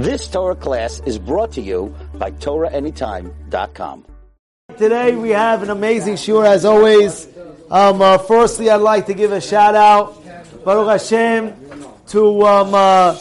[0.00, 4.06] This Torah class is brought to you by TorahAnytime.com.
[4.78, 7.28] Today we have an amazing shiur as always.
[7.70, 10.24] Um, uh, firstly, I'd like to give a shout out,
[10.64, 11.54] Baruch Hashem,
[12.08, 13.12] to um, uh,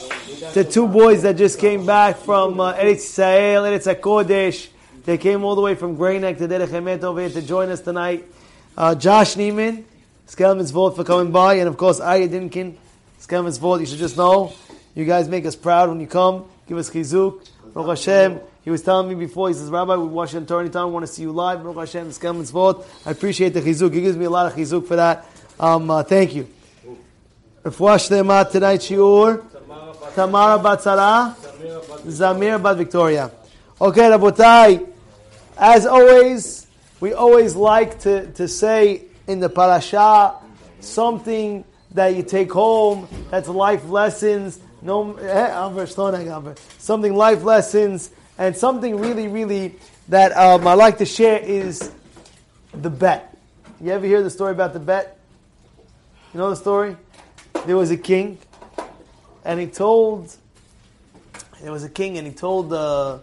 [0.54, 4.70] the two boys that just came back from uh, Eretz Yisrael, Eretz HaKodesh.
[5.04, 7.82] They came all the way from Great Neck to Derech over here to join us
[7.82, 8.24] tonight.
[8.78, 9.84] Uh, Josh Neiman,
[10.30, 12.78] Skel Mitzvot for coming by, and of course Aya Dinkin,
[13.20, 13.82] Skel Mitzvot.
[13.82, 14.54] You should just know,
[14.96, 16.46] you guys make us proud when you come.
[16.70, 17.50] Give us chizuk.
[17.74, 18.40] Baruch Hashem.
[18.64, 21.12] He was telling me before, he says, Rabbi, we watch on Torah anytime, want to
[21.12, 21.64] see you live.
[21.64, 22.86] Baruch Hashem, Skel Mitzvot.
[23.08, 23.92] I appreciate the chizuk.
[23.92, 25.26] He gives me a lot of chizuk for that.
[25.60, 26.48] Um, uh, thank you.
[27.64, 29.44] Refuah Shlema, tonight, shiur.
[30.14, 31.36] Tamara Bat Sarah,
[32.06, 33.32] Zamir Bat Victoria.
[33.82, 34.88] Okay, Rabotai,
[35.58, 36.68] as always,
[37.00, 40.36] we always like to, to say in the parasha
[40.82, 48.98] something that you take home that's life lessons, no, eh, something life lessons, and something
[48.98, 49.76] really, really
[50.08, 51.92] that um, I like to share is
[52.74, 53.38] the bet.
[53.82, 55.20] You ever hear the story about the bet?
[56.34, 56.96] You know the story?
[57.66, 58.38] There was a king,
[59.44, 60.36] and he told.
[61.62, 63.20] There was a king, and he told uh,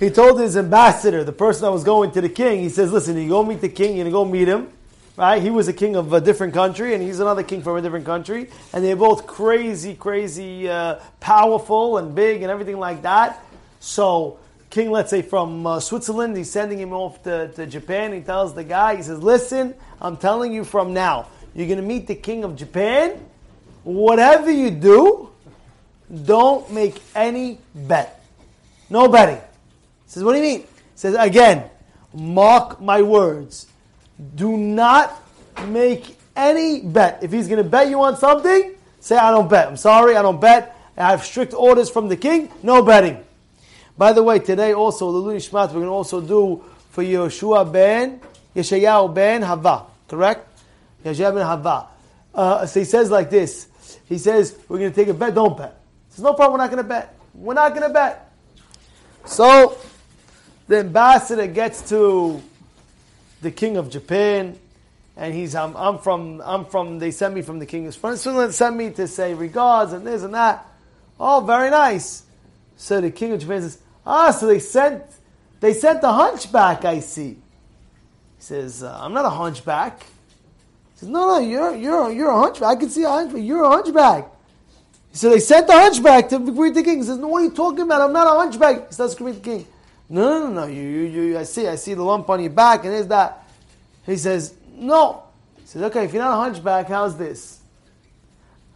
[0.00, 2.60] he told his ambassador, the person that was going to the king.
[2.60, 3.96] He says, "Listen, you go meet the king.
[3.96, 4.68] You're gonna go meet him,
[5.16, 5.42] right?
[5.42, 8.06] He was a king of a different country, and he's another king from a different
[8.06, 13.44] country, and they're both crazy, crazy, uh, powerful and big and everything like that.
[13.80, 14.38] So."
[14.74, 18.12] King, let's say from uh, Switzerland, he's sending him off to, to Japan.
[18.12, 21.84] He tells the guy, he says, Listen, I'm telling you from now, you're going to
[21.84, 23.24] meet the king of Japan.
[23.84, 25.30] Whatever you do,
[26.24, 28.20] don't make any bet.
[28.90, 29.36] No betting.
[29.36, 29.42] He
[30.06, 30.60] says, What do you mean?
[30.62, 31.70] He says, Again,
[32.12, 33.68] mark my words.
[34.34, 35.22] Do not
[35.66, 37.22] make any bet.
[37.22, 39.68] If he's going to bet you on something, say, I don't bet.
[39.68, 40.76] I'm sorry, I don't bet.
[40.96, 42.50] I have strict orders from the king.
[42.62, 43.24] No betting.
[43.96, 48.20] By the way, today also, the we're going to also do for Yeshua ben,
[48.54, 49.86] Yeshayahu ben Hava.
[50.08, 50.46] Correct?
[51.04, 51.86] Yeshua ben Hava.
[52.34, 53.68] Uh, so he says like this.
[54.08, 55.80] He says, we're going to take a bet, don't bet.
[56.08, 57.16] He says, no problem, we're not going to bet.
[57.34, 58.32] We're not going to bet.
[59.24, 59.78] So,
[60.68, 62.42] the ambassador gets to
[63.44, 64.58] the king of Japan,
[65.16, 68.52] and he's, I'm, I'm from, I'm from, they sent me from the king of Switzerland,
[68.52, 70.66] sent me to say regards and this and that.
[71.20, 72.24] Oh, very nice.
[72.76, 75.04] So the king of Japan says, ah, so they sent,
[75.60, 77.30] they sent the hunchback, I see.
[77.30, 77.38] He
[78.38, 80.00] says, uh, I'm not a hunchback.
[80.00, 80.06] He
[80.96, 82.76] says, no, no, you're, you're, you're a hunchback.
[82.76, 83.42] I can see a hunchback.
[83.42, 84.26] You're a hunchback.
[85.12, 86.98] So they sent the hunchback to greet the king.
[86.98, 88.00] He says, no, what are you talking about?
[88.00, 88.88] I'm not a hunchback.
[88.88, 89.66] He starts to greet the king.
[90.08, 92.84] No, no, no, you, you, you, I see, I see the lump on your back,
[92.84, 93.48] and is that.
[94.04, 95.22] He says, no.
[95.60, 97.60] He says, okay, if you're not a hunchback, how's this?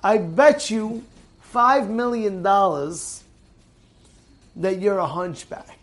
[0.03, 1.05] I bet you
[1.41, 3.23] five million dollars
[4.57, 5.79] that you're a hunchback.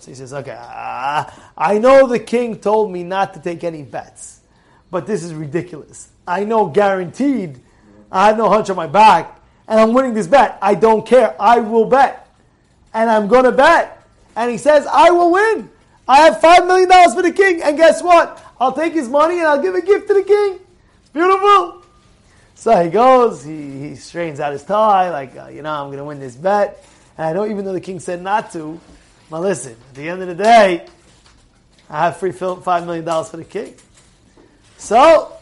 [0.00, 1.24] So he says, okay, uh,
[1.56, 4.40] I know the king told me not to take any bets,
[4.90, 6.08] but this is ridiculous.
[6.26, 7.60] I know guaranteed
[8.10, 10.58] I have no hunch on my back, and I'm winning this bet.
[10.62, 11.36] I don't care.
[11.40, 12.27] I will bet.
[12.94, 14.06] And I'm going to bet.
[14.36, 15.70] And he says, I will win.
[16.06, 17.62] I have $5 million for the king.
[17.62, 18.42] And guess what?
[18.60, 20.58] I'll take his money and I'll give a gift to the king.
[21.00, 21.82] It's beautiful.
[22.54, 25.98] So he goes, he, he strains out his tie, like, uh, you know, I'm going
[25.98, 26.84] to win this bet.
[27.16, 28.80] And I know even though the king said not to,
[29.30, 30.86] but listen, at the end of the day,
[31.90, 33.74] I have free $5 million for the king.
[34.76, 35.32] So,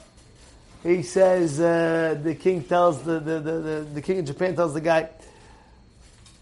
[0.82, 4.74] he says, uh, the king tells, the, the, the, the, the king of Japan tells
[4.74, 5.08] the guy,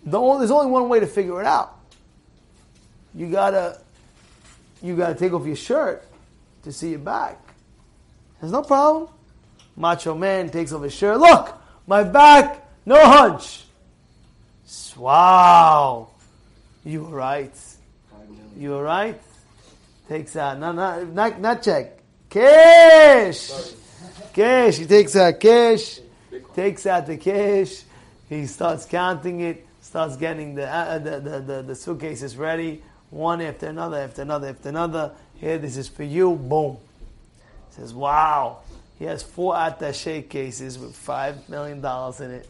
[0.04, 1.78] the only, there's only one way to figure it out.
[3.14, 3.80] You gotta,
[4.82, 6.04] you gotta take off your shirt
[6.64, 7.40] to see your back.
[8.40, 9.08] There's no problem.
[9.76, 11.18] Macho man takes off his shirt.
[11.18, 11.56] Look,
[11.86, 13.64] my back, no hunch.
[14.96, 16.10] Wow,
[16.84, 17.52] you were right.
[18.56, 19.20] You were right.
[20.08, 21.98] Takes out, not not not, not check.
[22.30, 23.50] Cash,
[24.32, 24.76] cash.
[24.76, 26.00] He takes out cash.
[26.54, 27.82] Takes out the cash.
[28.28, 33.40] He starts counting it starts getting the, uh, the, the, the, the, suitcases ready, one
[33.40, 35.12] after another, after another, after another.
[35.36, 36.34] Here, this is for you.
[36.34, 36.78] Boom.
[37.70, 38.58] Says, wow.
[38.98, 42.48] He has four attache cases with five million dollars in it.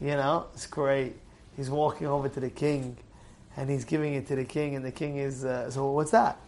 [0.00, 1.14] You know, it's great.
[1.56, 2.96] He's walking over to the king,
[3.56, 6.38] and he's giving it to the king, and the king is, uh, so what's that?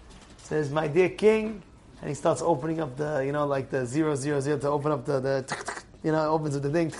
[0.45, 1.61] Says, my dear king,
[2.01, 4.93] and he starts opening up the, you know, like the zero zero zero to open
[4.93, 6.93] up the, the you know, opens up the thing.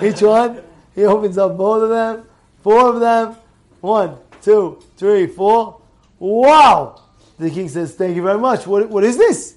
[0.02, 0.62] Each one.
[0.96, 2.26] He opens up both of them,
[2.62, 3.36] four of them.
[3.82, 5.82] One, two, three, four.
[6.18, 7.02] Wow!
[7.38, 8.66] The king says, Thank you very much.
[8.66, 9.56] What, what is this?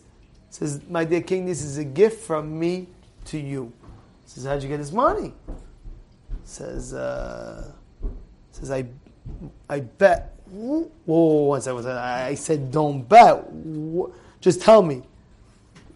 [0.50, 2.88] He says, My dear king, this is a gift from me
[3.26, 3.72] to you.
[4.26, 5.34] He says, How'd you get this money?
[5.48, 5.54] He
[6.44, 7.72] says, uh,
[8.52, 8.86] says I,
[9.70, 10.36] I bet.
[10.52, 11.98] Whoa, one second, one second.
[12.00, 13.46] I said, don't bet.
[14.42, 15.04] Just tell me,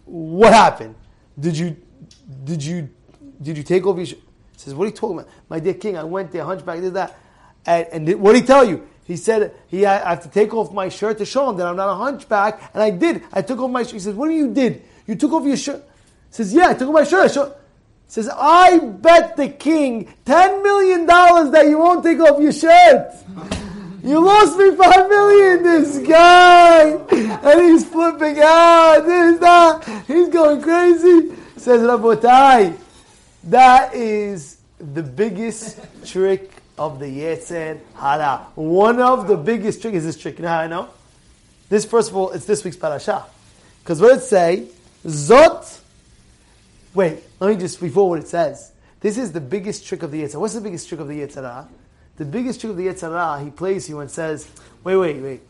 [0.06, 0.94] what happened?
[1.38, 1.76] Did you,
[2.44, 2.88] did you,
[3.42, 4.16] did you take off your?
[4.56, 4.60] Sh-?
[4.60, 5.30] Says, what are you talking about?
[5.48, 7.18] My dear king, I went there, hunchback, did that,
[7.66, 8.86] and, and what did he tell you?
[9.04, 11.76] He said he I have to take off my shirt to show him that I'm
[11.76, 13.22] not a hunchback, and I did.
[13.32, 13.92] I took off my shirt.
[13.92, 14.82] He says, "What do you did?
[15.06, 15.82] You took off your shirt?"
[16.30, 17.52] He says, "Yeah, I took off my shirt." I
[18.06, 23.12] says, "I bet the king ten million dollars that you won't take off your shirt."
[24.04, 29.00] You lost me five million, this guy, and he's flipping out.
[29.06, 31.32] This that he's going crazy.
[31.56, 32.76] Says Rabotai,
[33.50, 38.46] that is the biggest trick of the Yetzer Hara.
[38.54, 40.38] One of the biggest tricks is this trick.
[40.38, 40.88] You know how I know?
[41.68, 43.24] This, first of all, it's this week's parasha.
[43.82, 44.68] Because what it say,
[45.04, 45.80] Zot.
[46.94, 48.72] Wait, let me just, before what it says.
[49.00, 50.36] This is the biggest trick of the Yetzer.
[50.36, 51.66] What's the biggest trick of the Yetzer?
[52.16, 54.48] The biggest trick of the Yetzer he plays you and says,
[54.82, 55.40] wait, wait, wait.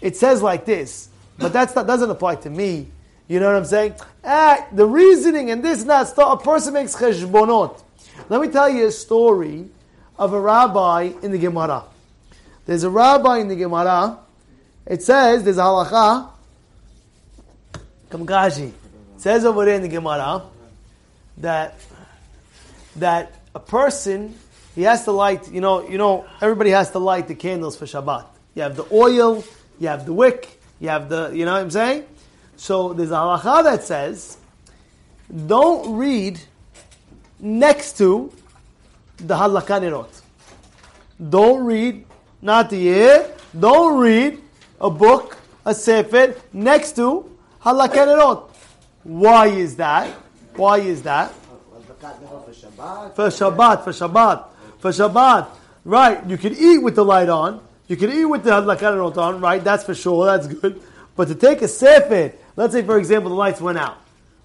[0.00, 1.08] It says like this,
[1.38, 2.88] but that's that doesn't apply to me.
[3.28, 3.94] You know what I'm saying?
[4.24, 7.82] Ah, the reasoning and this that, a person makes cheshbonot.
[8.28, 9.68] Let me tell you a story
[10.18, 11.84] of a rabbi in the Gemara.
[12.66, 14.18] There's a rabbi in the Gemara.
[14.86, 16.30] It says there's a halacha.
[18.10, 18.72] Kamkashi.
[19.18, 20.42] Says over there in the Gemara
[21.38, 21.78] that
[22.96, 24.34] that a person
[24.74, 25.50] he has to light.
[25.50, 28.26] You know, you know, everybody has to light the candles for Shabbat.
[28.54, 29.42] You have the oil,
[29.80, 31.30] you have the wick, you have the.
[31.34, 32.04] You know what I'm saying?
[32.56, 34.38] So there's a halacha that says,
[35.46, 36.40] don't read
[37.38, 38.32] next to
[39.18, 40.22] the Halakanirot.
[41.30, 42.04] Don't read,
[42.42, 43.26] not the
[43.58, 44.38] don't read
[44.80, 47.30] a book, a sefer, next to
[47.62, 48.50] Halakanirot.
[49.02, 50.10] Why is that?
[50.54, 51.32] Why is that?
[53.14, 54.44] For Shabbat, for Shabbat,
[54.78, 55.48] for Shabbat.
[55.84, 57.60] Right, you can eat with the light on.
[57.88, 59.62] You can eat with the Halakanirot on, right?
[59.62, 60.82] That's for sure, that's good.
[61.14, 63.98] But to take a sefer, let's say for example the lights went out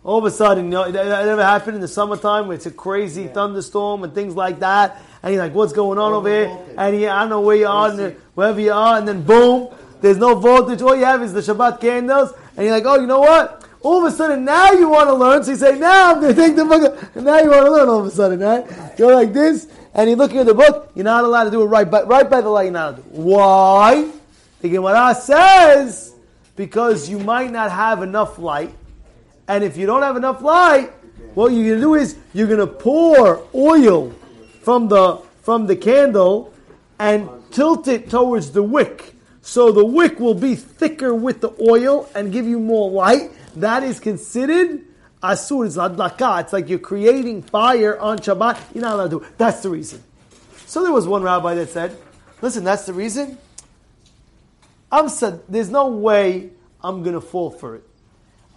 [0.03, 2.71] all of a sudden, you know, that, ever happened in the summertime where it's a
[2.71, 3.33] crazy yeah.
[3.33, 4.99] thunderstorm and things like that.
[5.21, 6.57] And you're like, what's going on over here?
[6.77, 9.69] And he, I don't know where you are, and wherever you are, and then boom,
[10.01, 10.81] there's no voltage.
[10.81, 12.33] All you have is the Shabbat candles.
[12.57, 13.63] And you're like, oh, you know what?
[13.81, 15.43] All of a sudden, now you want to learn.
[15.43, 17.03] So you say, now I'm going to take the book.
[17.15, 18.65] And now you want to learn all of a sudden, right?
[18.97, 20.91] You're like this, and you're looking at the book.
[20.95, 22.95] You're not allowed to do it right, but right by the light, you're not allowed
[22.95, 23.21] to do it.
[23.21, 24.11] Why?
[24.61, 26.10] The Gemara says,
[26.55, 28.73] because you might not have enough light
[29.51, 30.91] and if you don't have enough light,
[31.33, 34.11] what you're going to do is you're going to pour oil
[34.61, 36.53] from the from the candle
[36.99, 39.13] and tilt it towards the wick.
[39.41, 43.31] So the wick will be thicker with the oil and give you more light.
[43.57, 44.85] That is considered
[45.21, 45.65] asur.
[45.65, 46.39] It's.
[46.39, 48.73] It's like you're creating fire on Shabbat.
[48.73, 49.37] You're not allowed to do it.
[49.37, 50.01] That's the reason.
[50.65, 51.97] So there was one rabbi that said,
[52.41, 53.37] listen, that's the reason.
[54.91, 56.49] I'm said, there's no way
[56.83, 57.83] I'm going to fall for it.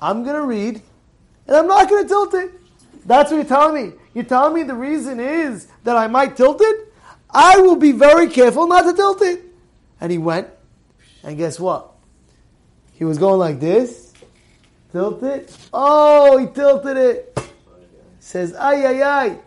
[0.01, 0.83] I'm going to read,
[1.47, 2.51] and I'm not going to tilt it.
[3.07, 3.97] That's what you're telling me.
[4.15, 6.93] You're telling me the reason is that I might tilt it?
[7.31, 9.45] I will be very careful not to tilt it.
[10.01, 10.49] And he went,
[11.23, 11.93] and guess what?
[12.93, 14.13] He was going like this,
[14.93, 15.57] tilt it.
[15.73, 17.39] Oh, he tilted it.
[18.21, 19.39] Says, ay, ay, ay.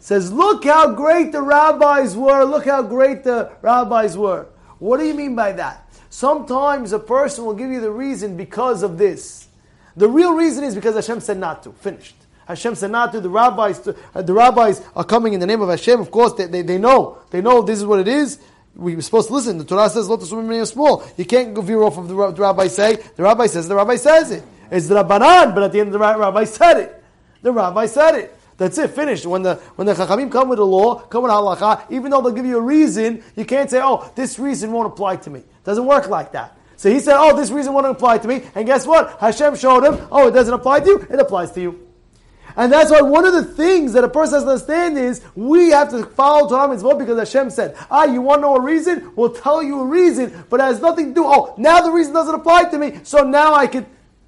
[0.00, 2.44] Says, look how great the rabbis were.
[2.44, 4.46] Look how great the rabbis were.
[4.78, 5.83] What do you mean by that?
[6.14, 9.48] Sometimes a person will give you the reason because of this.
[9.96, 11.72] The real reason is because Hashem said not to.
[11.72, 12.14] Finished.
[12.46, 13.20] Hashem said not to.
[13.20, 16.00] The rabbis, uh, the rabbis are coming in the name of Hashem.
[16.00, 17.18] Of course, they, they, they know.
[17.30, 18.38] They know this is what it is.
[18.76, 19.58] We're supposed to listen.
[19.58, 22.68] The Torah says, "Lot of small." You can't go veer off of the, the rabbi
[22.68, 22.94] say.
[23.16, 23.66] The rabbi says.
[23.66, 24.44] The rabbi says it.
[24.70, 27.04] It's the rabbanan, but at the end, the rabbi said it.
[27.42, 28.38] The rabbi said it.
[28.56, 28.90] That's it.
[28.90, 29.26] Finished.
[29.26, 32.32] When the when the chachamim come with a law, come with halacha, even though they'll
[32.32, 35.64] give you a reason, you can't say, "Oh, this reason won't apply to me." It
[35.64, 36.56] doesn't work like that.
[36.76, 38.42] So he said, oh, this reason won't apply to me.
[38.54, 39.18] And guess what?
[39.20, 41.88] Hashem showed him, oh, it doesn't apply to you, it applies to you.
[42.56, 45.70] And that's why one of the things that a person has to understand is we
[45.70, 49.12] have to follow Torah mitzvot because Hashem said, ah, you want to know a reason?
[49.16, 52.12] We'll tell you a reason, but it has nothing to do, oh, now the reason
[52.12, 53.86] doesn't apply to me, so now I can.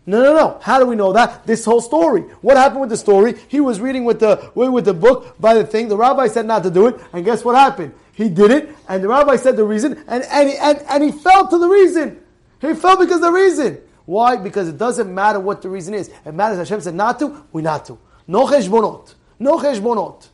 [0.09, 0.59] No, no, no.
[0.63, 1.47] How do we know that?
[1.47, 2.23] This whole story.
[2.41, 3.35] What happened with the story?
[3.49, 5.89] He was reading with the with the book by the thing.
[5.89, 7.93] The rabbi said not to do it, and guess what happened?
[8.13, 11.11] He did it, and the rabbi said the reason, and and he, and, and he
[11.11, 12.21] fell to the reason.
[12.61, 13.79] He fell because of the reason.
[14.05, 14.37] Why?
[14.37, 16.11] Because it doesn't matter what the reason is.
[16.25, 17.99] It matters Hashem said not to, we not to.
[18.29, 19.15] No cheshbonot.
[19.39, 20.29] No cheshbonot.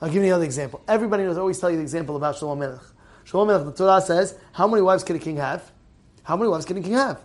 [0.00, 0.80] I'll give you another example.
[0.88, 2.80] Everybody knows, I always tell you the example about Shlomo Melech.
[3.26, 5.70] Shlomo Melech, the Torah says, how many wives can a king have?
[6.22, 7.20] How many wives can a king have?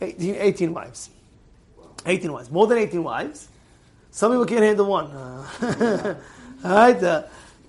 [0.00, 1.10] 18, 18 wives.
[2.06, 2.50] 18 wives.
[2.50, 3.48] More than 18 wives.
[4.10, 5.06] Some people can't handle one.
[5.06, 6.14] Uh,
[6.64, 7.02] all right?
[7.02, 7.22] Uh,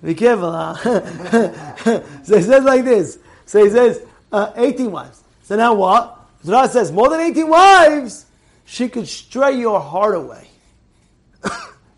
[0.03, 0.75] Be careful, huh?
[2.23, 3.17] so he says like this.
[3.45, 4.01] So he says,
[4.31, 5.23] uh, 18 wives.
[5.43, 6.19] So now what?
[6.45, 8.25] Torah says, more than 18 wives,
[8.65, 10.47] she could stray your heart away.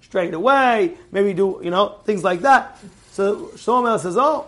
[0.02, 2.80] stray it away, maybe do, you know, things like that.
[3.12, 4.48] So Shlomo says, oh,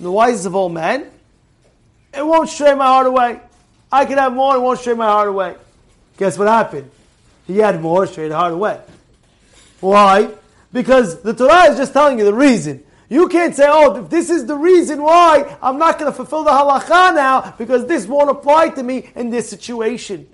[0.00, 1.10] the wisest of all men,
[2.12, 3.40] it won't stray my heart away.
[3.92, 5.54] I can have more, it won't stray my heart away.
[6.16, 6.90] Guess what happened?
[7.46, 8.80] He had more, straight the heart away.
[9.80, 10.30] Why?
[10.72, 12.82] Because the Torah is just telling you the reason.
[13.08, 16.42] You can't say, oh, if this is the reason why, I'm not going to fulfill
[16.42, 20.28] the halacha now because this won't apply to me in this situation.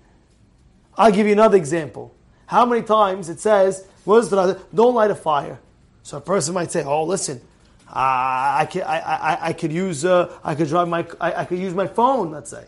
[0.97, 2.14] I'll give you another example.
[2.47, 5.61] How many times it says, what is the, don't light a fire.
[6.02, 7.40] So a person might say, oh, listen,
[7.88, 11.45] uh, I, can, I, I, I could use, uh, I could drive my, I, I
[11.45, 12.64] could use my phone, let's say.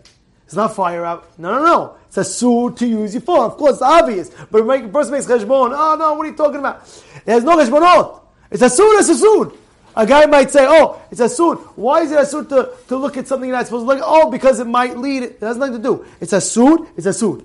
[0.54, 1.36] It's not fire out.
[1.36, 1.96] No, no, no.
[2.06, 3.46] It's asur to use your phone.
[3.46, 4.30] Of course, it's obvious.
[4.52, 5.74] But a person makes cheshbon.
[5.74, 6.86] Oh, no, what are you talking about?
[7.24, 8.20] There's no cheshbonot.
[8.52, 9.52] It's asur, it's asur.
[9.96, 11.58] A guy might say, oh, it's asur.
[11.74, 14.04] Why is it asur to, to look at something you're not supposed to look at?
[14.06, 15.24] Oh, because it might lead.
[15.24, 16.06] It has nothing to do.
[16.20, 17.44] It's asur, it's asur.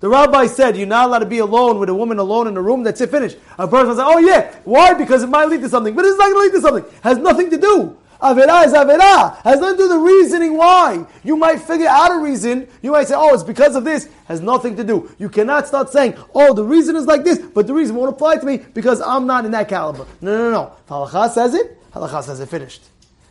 [0.00, 2.62] The rabbi said you're not allowed to be alone with a woman alone in a
[2.62, 2.84] room.
[2.84, 3.36] That's it, finished.
[3.58, 4.94] A person says, oh yeah, why?
[4.94, 5.94] Because it might lead to something.
[5.94, 6.84] But it's not going to lead to something.
[6.84, 7.98] It has nothing to do.
[8.20, 9.36] Avera is Avera.
[9.42, 11.06] Has nothing to do with the reasoning why.
[11.22, 12.68] You might figure out a reason.
[12.82, 14.08] You might say, oh, it's because of this.
[14.26, 15.14] Has nothing to do.
[15.18, 18.36] You cannot start saying, oh, the reason is like this, but the reason won't apply
[18.36, 20.06] to me because I'm not in that caliber.
[20.20, 20.72] No, no, no.
[20.88, 21.78] Halacha says it.
[21.92, 22.48] Halacha says it.
[22.48, 22.82] Finished.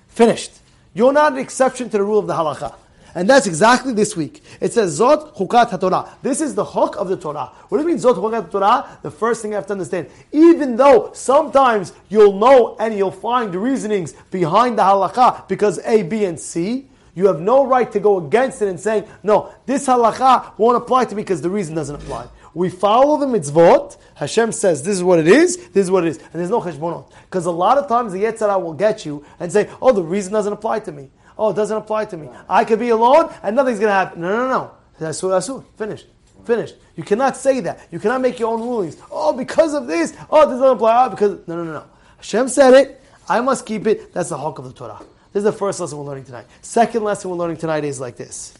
[0.08, 0.51] Finished.
[0.94, 2.75] You're not an exception to the rule of the halacha.
[3.15, 4.43] And that's exactly this week.
[4.60, 6.10] It says Zot Chukat HaTorah.
[6.22, 7.50] This is the hook of the Torah.
[7.69, 9.01] What do you mean Zot Chukat HaTorah?
[9.01, 13.53] The first thing you have to understand, even though sometimes you'll know and you'll find
[13.53, 18.01] the reasonings behind the halakha because A, B, and C, you have no right to
[18.01, 21.74] go against it and saying, no, this halakha won't apply to me because the reason
[21.74, 22.27] doesn't apply.
[22.53, 23.98] We follow the mitzvot.
[24.15, 26.17] Hashem says, this is what it is, this is what it is.
[26.17, 27.10] And there's no cheshbonot.
[27.24, 30.03] Because a lot of times the Yetzer Hara will get you and say, oh, the
[30.03, 31.10] reason doesn't apply to me.
[31.38, 32.30] Oh, it doesn't apply to me.
[32.48, 34.22] I could be alone and nothing's going to happen.
[34.22, 34.72] No, no, no.
[35.00, 35.63] That's Asur, asur.
[35.77, 36.08] Finished.
[36.46, 36.75] Finished.
[36.96, 37.88] You cannot say that.
[37.92, 38.98] You cannot make your own rulings.
[39.12, 40.15] Oh, because of this.
[40.30, 41.06] Oh, this doesn't apply.
[41.06, 41.86] Oh, because no, no, no, no.
[42.18, 43.01] Hashem said it.
[43.27, 44.13] I must keep it.
[44.13, 45.00] That's the hulk of the Torah.
[45.34, 46.46] This is the first lesson we're learning tonight.
[46.62, 48.54] Second lesson we're learning tonight is like this.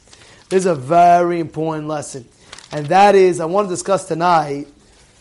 [0.50, 2.28] This is a very important lesson,
[2.74, 4.68] and that is I want to discuss tonight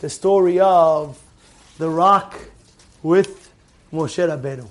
[0.01, 1.17] the story of
[1.77, 2.37] the rock
[3.01, 3.49] with
[3.93, 4.67] Moshe Rabbeinu.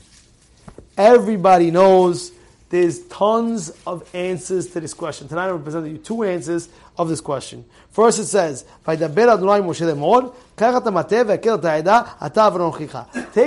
[0.99, 2.33] Everybody knows
[2.75, 5.29] there's tons of answers to this question.
[5.29, 7.65] Tonight I'm presenting you two answers of this question.
[7.93, 8.97] First it says, Take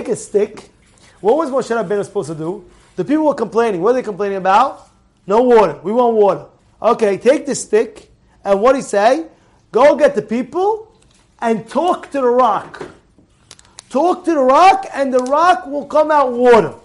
[0.08, 0.70] a stick.
[1.20, 2.70] What was Moshe Rabbeinu supposed to do?
[2.96, 3.82] The people were complaining.
[3.82, 4.90] What are they complaining about?
[5.26, 5.78] No water.
[5.84, 6.46] We want water.
[6.82, 8.10] Okay, take the stick,
[8.46, 9.26] and what he say?
[9.74, 10.90] Go get the people
[11.42, 12.82] and talk to the rock.
[13.90, 16.76] Talk to the rock, and the rock will come out water.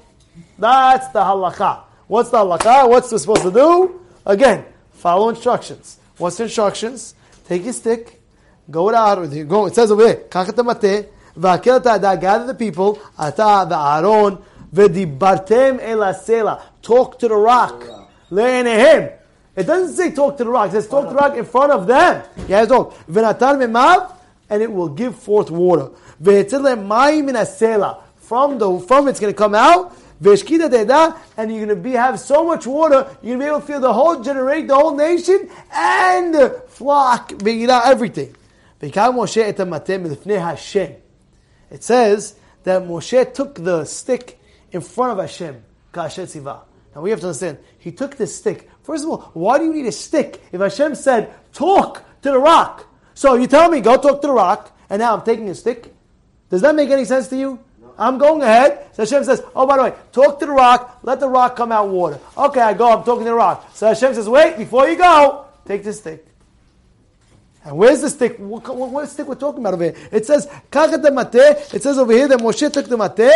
[0.58, 1.84] That's the halakha.
[2.12, 2.90] What's the halakha?
[2.90, 4.02] What's it supposed to do?
[4.26, 5.96] Again, follow instructions.
[6.18, 7.14] What's the instructions?
[7.46, 8.20] Take your stick,
[8.70, 9.24] go it out.
[9.48, 9.64] Go.
[9.64, 10.60] It says over here, gather
[12.46, 14.36] the people, ata the Aaron,
[14.74, 16.60] v'dibartem elasela.
[16.82, 17.82] Talk to the rock.
[18.30, 19.16] Le'enehem.
[19.56, 20.68] It doesn't say talk to the rock.
[20.68, 22.24] It says talk to the rock in front of them.
[22.46, 22.94] Yeah, talk.
[23.06, 24.14] V'natar memav,
[24.50, 25.88] and it will give forth water.
[26.22, 31.66] V'etzele mayim in From the from it's going to come out Veshkida Deda, and you're
[31.66, 33.92] going to be, have so much water, you're going to be able to feel the
[33.92, 38.36] whole generate, the whole nation, and the flock, everything.
[38.80, 38.94] It
[41.82, 45.62] says that Moshe took the stick in front of Hashem.
[45.94, 48.70] Now we have to understand, he took the stick.
[48.82, 52.38] First of all, why do you need a stick if Hashem said, talk to the
[52.38, 52.86] rock?
[53.14, 55.92] So you tell me, go talk to the rock, and now I'm taking a stick?
[56.48, 57.58] Does that make any sense to you?
[57.98, 58.88] I'm going ahead.
[58.94, 61.72] So Hashem says, oh, by the way, talk to the rock, let the rock come
[61.72, 62.18] out water.
[62.36, 63.70] Okay, I go, I'm talking to the rock.
[63.74, 66.26] So Hashem says, wait, before you go, take the stick.
[67.64, 68.38] And where's the stick?
[68.38, 69.96] What, what, what stick we're talking about over here?
[70.10, 73.30] It says, it says over here that Moshe took the mate,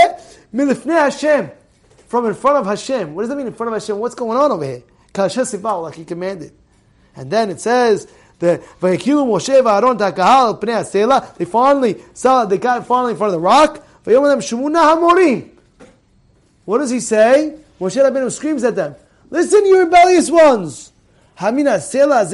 [0.52, 1.50] milifnei Hashem,
[2.08, 3.14] from in front of Hashem.
[3.14, 3.98] What does that mean in front of Hashem?
[3.98, 4.82] What's going on over here?
[5.16, 6.52] like he commanded.
[7.14, 8.06] And then it says,
[8.38, 9.62] the Vayikilu Moshe
[9.96, 13.85] takahal pnei They finally saw they got finally in front of the rock.
[14.06, 14.38] What
[16.78, 17.58] does he say?
[17.80, 18.94] Moshe Rabbeinu screams at them.
[19.30, 20.92] Listen, you rebellious ones.
[21.36, 22.24] Hamina sela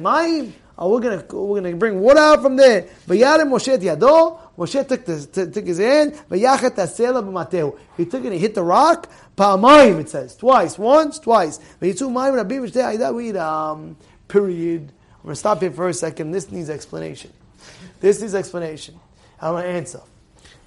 [0.00, 0.52] mayim.
[0.78, 2.86] Oh, we're gonna we're gonna bring water out from there.
[3.06, 4.38] Vayarem Moshe yado.
[4.56, 6.14] Moshe took the, took his hand.
[6.30, 7.78] Vayachet asela b'mateu.
[7.98, 9.10] He took it and he hit the rock.
[9.36, 11.58] Pa'amayim it says twice, once, twice.
[11.80, 13.14] Vayitzu mayim rabbi v'shtei ayda.
[13.14, 13.96] We um
[14.28, 14.90] period.
[15.18, 16.32] I'm gonna stop here for a second.
[16.32, 17.32] This needs explanation.
[18.00, 18.98] This needs explanation.
[19.40, 20.00] I want to answer.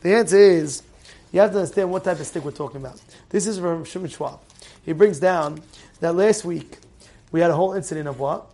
[0.05, 0.83] The answer is,
[1.31, 3.01] you have to understand what type of stick we're talking about.
[3.29, 4.39] This is from Shimon Schwab.
[4.83, 5.63] He brings down
[5.99, 6.77] that last week
[7.31, 8.45] we had a whole incident of what?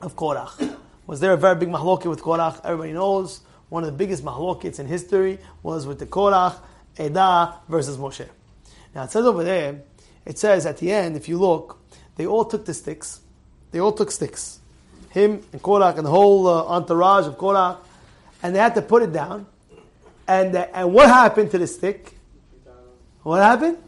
[0.00, 0.76] Of Korach.
[1.08, 2.60] Was there a very big mahloket with Korach?
[2.62, 3.40] Everybody knows
[3.70, 6.54] one of the biggest mahlokets in history was with the Korach,
[6.96, 8.28] Edah versus Moshe.
[8.94, 9.80] Now it says over there,
[10.24, 11.80] it says at the end, if you look,
[12.14, 13.20] they all took the sticks.
[13.72, 14.60] They all took sticks.
[15.10, 17.78] Him and Korach and the whole uh, entourage of Korach.
[18.44, 19.46] And they had to put it down.
[20.28, 22.16] And, uh, and what happened to the stick?
[23.22, 23.78] What happened?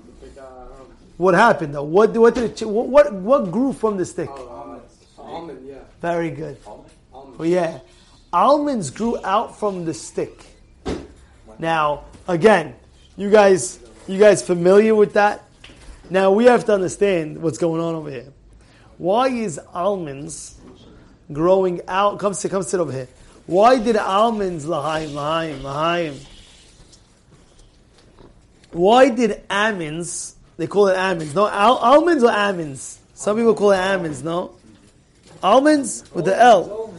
[1.16, 1.84] What happened though?
[1.84, 4.28] What, what did it, what, what, what grew from the stick?
[4.28, 5.06] Almonds.
[5.16, 5.78] Almond, yeah.
[6.00, 6.56] Very good.
[6.66, 7.38] Almond.
[7.38, 7.80] Well, yeah.
[8.32, 10.44] Almonds grew out from the stick.
[11.58, 12.74] Now, again,
[13.16, 15.44] you guys, you guys familiar with that?
[16.10, 18.32] Now we have to understand what's going on over here.
[18.98, 20.56] Why is almonds
[21.32, 22.18] growing out?
[22.18, 23.08] Come sit, come sit over here.
[23.46, 26.24] Why did almonds lahaim, lahaim, lahaim?
[28.72, 30.36] Why did almonds?
[30.56, 31.34] They call it almonds.
[31.34, 32.98] No, al- almonds or almonds.
[33.14, 34.22] Some people call it almonds.
[34.22, 34.52] No,
[35.42, 36.92] almonds with the L.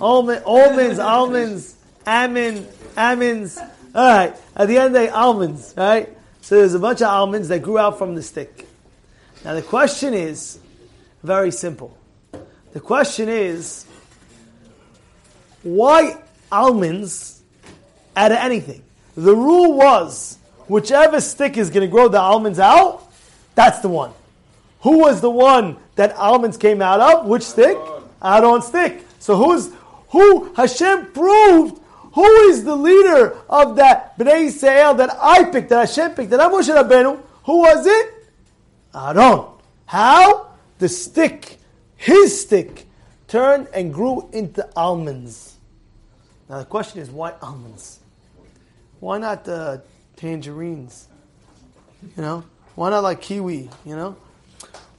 [0.00, 3.58] Almond, almonds, almonds, almond, almonds.
[3.58, 4.34] All right.
[4.56, 5.72] At the end, they almonds.
[5.76, 6.08] Right.
[6.40, 8.66] So there's a bunch of almonds that grew out from the stick.
[9.44, 10.58] Now the question is
[11.22, 11.96] very simple.
[12.72, 13.86] The question is
[15.64, 16.16] why
[16.52, 17.42] almonds
[18.16, 18.82] out of anything?
[19.16, 23.10] The rule was whichever stick is going to grow the almonds out,
[23.54, 24.12] that's the one.
[24.82, 27.26] Who was the one that almonds came out of?
[27.26, 27.76] Which stick?
[28.22, 29.04] Aharon stick.
[29.18, 29.70] So who's
[30.08, 31.80] who Hashem proved
[32.14, 36.40] who is the leader of that Bnei Israel that I picked, that Hashem picked, that
[36.40, 37.20] I'm Moshe Rabbeinu?
[37.44, 38.14] Who was it?
[38.94, 39.46] Aaron.
[39.86, 40.50] How?
[40.78, 41.58] The stick,
[41.96, 42.83] his stick,
[43.34, 45.56] turned and grew into almonds.
[46.48, 47.98] Now the question is, why almonds?
[49.00, 49.78] Why not uh,
[50.14, 51.08] tangerines?
[52.16, 52.44] You know,
[52.76, 53.70] why not like kiwi?
[53.84, 54.16] You know,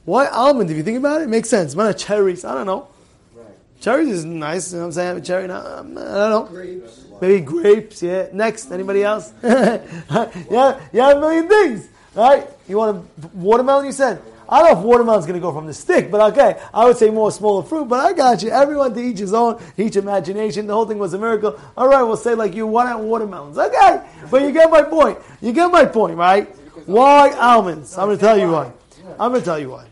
[0.04, 0.70] why almond?
[0.70, 1.76] If you think about it, it makes sense.
[1.76, 2.44] Why not cherries?
[2.44, 2.90] I don't know.
[3.34, 3.48] Right.
[3.80, 4.74] Cherries is nice.
[4.74, 5.24] You know what I'm saying?
[5.24, 6.48] Cherry, no, um, I don't know.
[6.50, 7.06] Grapes.
[7.22, 8.28] Maybe grapes, yeah.
[8.34, 9.32] Next, anybody else?
[9.44, 12.50] yeah, you have a million things, right?
[12.68, 14.22] You want a watermelon, you said?
[14.48, 16.60] I don't know if watermelon's going to go from the stick, but okay.
[16.74, 18.50] I would say more smaller fruit, but I got you.
[18.50, 20.68] Everyone to each his own, each imagination.
[20.68, 21.60] The whole thing was a miracle.
[21.76, 23.58] All right, we'll say like you, why not watermelons?
[23.58, 25.18] Okay, but you get my point.
[25.42, 26.48] You get my point, right?
[26.86, 27.98] Why almonds?
[27.98, 28.72] I'm going to tell you why.
[29.20, 29.88] I'm going to tell you why.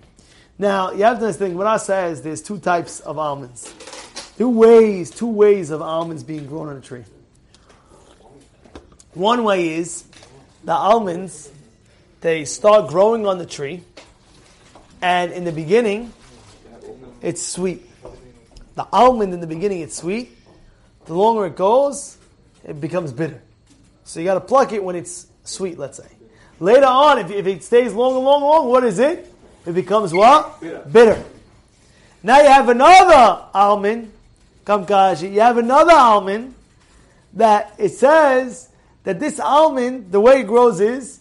[0.60, 3.74] Now, you have to understand, what I say is there's two types of almonds.
[4.38, 7.04] Two ways, two ways of almonds being grown on a tree.
[9.14, 10.06] One way is
[10.64, 11.52] the almonds,
[12.22, 13.84] they start growing on the tree,
[15.04, 16.14] and in the beginning,
[17.22, 17.84] it's sweet.
[18.76, 20.32] The almond in the beginning, it's sweet.
[21.06, 22.18] The longer it goes,
[22.64, 23.42] it becomes bitter.
[24.06, 26.08] So you got to pluck it when it's sweet, let's say.
[26.62, 29.30] Later on, if, if it stays long and long, long, what is it?
[29.66, 30.62] It becomes what?
[30.62, 30.84] Bitter.
[30.90, 31.24] Bitter.
[32.24, 34.10] Now you have another almond,
[34.66, 36.56] Kamkashi, you have another almond
[37.34, 38.70] that it says
[39.04, 41.20] that this almond, the way it grows is,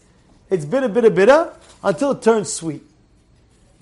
[0.51, 2.85] it's bitter, bitter, bitter, until it turns sweet.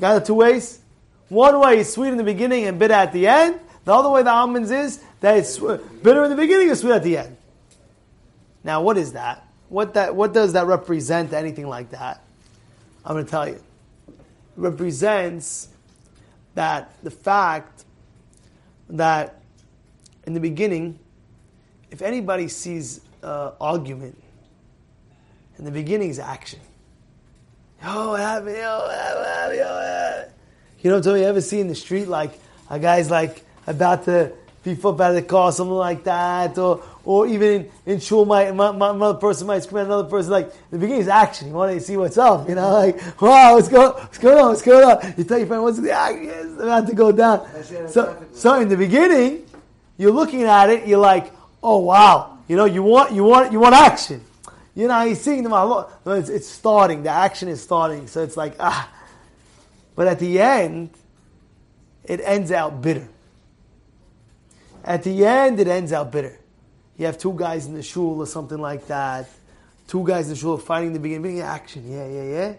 [0.01, 0.81] Got the two ways?
[1.29, 3.61] One way is sweet in the beginning and bitter at the end.
[3.85, 7.03] The other way the almonds is that it's bitter in the beginning and sweet at
[7.03, 7.37] the end.
[8.65, 9.47] Now, what is that?
[9.69, 10.17] What that?
[10.17, 11.33] What does that represent?
[11.33, 12.25] Anything like that?
[13.05, 13.55] I'm going to tell you.
[13.55, 13.63] It
[14.57, 15.69] represents
[16.55, 17.85] that the fact
[18.89, 19.41] that
[20.27, 20.99] in the beginning,
[21.91, 24.21] if anybody sees uh, argument,
[25.59, 26.61] in the beginning is action.
[27.83, 28.57] Yo, what happened?
[28.57, 29.19] Yo, what happened?
[29.19, 29.59] What happened?
[29.59, 30.25] Yo?
[30.83, 32.39] You know, Tony, you ever see in the street like
[32.69, 36.83] a guy's like about to be flipped out of the car, something like that, or
[37.05, 40.31] or even in, in shul, might, my, my, another person might scream at another person.
[40.31, 41.49] Like the beginning is action.
[41.49, 42.71] You want to see what's up, you know?
[42.71, 44.49] Like, wow, what's going, what's going on?
[44.49, 45.15] What's going on?
[45.17, 46.29] You tell your friend, what's the action?
[46.29, 47.49] It's about to go down.
[47.89, 49.47] So, so in the beginning,
[49.97, 50.87] you're looking at it.
[50.87, 54.23] You're like, oh wow, you know, you want, you want, you want action.
[54.75, 56.01] You know, you're seeing them a lot.
[56.07, 57.03] It's, it's starting.
[57.03, 58.07] The action is starting.
[58.07, 58.91] So it's like ah.
[59.95, 60.91] But at the end,
[62.05, 63.09] it ends out bitter.
[64.85, 66.39] At the end, it ends out bitter.
[66.97, 69.29] You have two guys in the shul or something like that.
[69.87, 72.55] Two guys in the shul fighting in the beginning, action, yeah, yeah, yeah.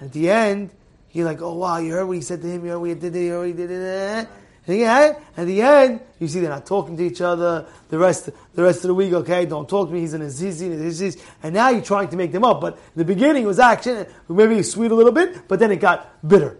[0.00, 0.70] At the end,
[1.12, 2.94] you're like, oh wow, you heard what he said to him, you heard what he
[2.94, 4.28] did, you heard what he did.
[4.66, 7.66] And at the end, you see they're not talking to each other.
[7.90, 10.00] The rest, the rest of the week, okay, don't talk to me.
[10.00, 11.20] He's in a zizi, in a zizi.
[11.42, 12.60] And now you're trying to make them up.
[12.60, 14.06] But the beginning, was action.
[14.28, 16.58] Maybe sweet a little bit, but then it got bitter.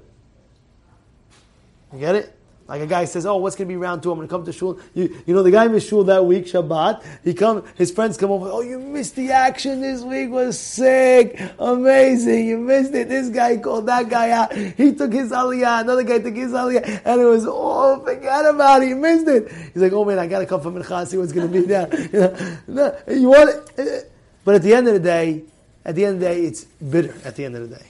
[1.93, 2.34] You get it?
[2.67, 4.11] Like a guy says, "Oh, what's going to be round two?
[4.11, 6.47] I'm going to come to shul." You, you know, the guy missed shul that week,
[6.47, 7.05] Shabbat.
[7.23, 8.49] He come, his friends come over.
[8.49, 10.31] Oh, you missed the action this week.
[10.31, 12.47] Was sick, amazing.
[12.47, 13.11] You missed it.
[13.11, 14.55] This guy called that guy out.
[14.55, 15.83] He took his aliyah.
[15.83, 18.89] Another guy took his aliyah, and it was oh, forget about it.
[18.89, 19.53] You missed it.
[19.75, 21.67] He's like, "Oh man, I got to come from Mincha see what's going to be
[21.67, 24.11] there." You, know, no, you want it,
[24.43, 25.43] but at the end of the day,
[25.85, 27.15] at the end of the day, it's bitter.
[27.27, 27.87] At the end of the day,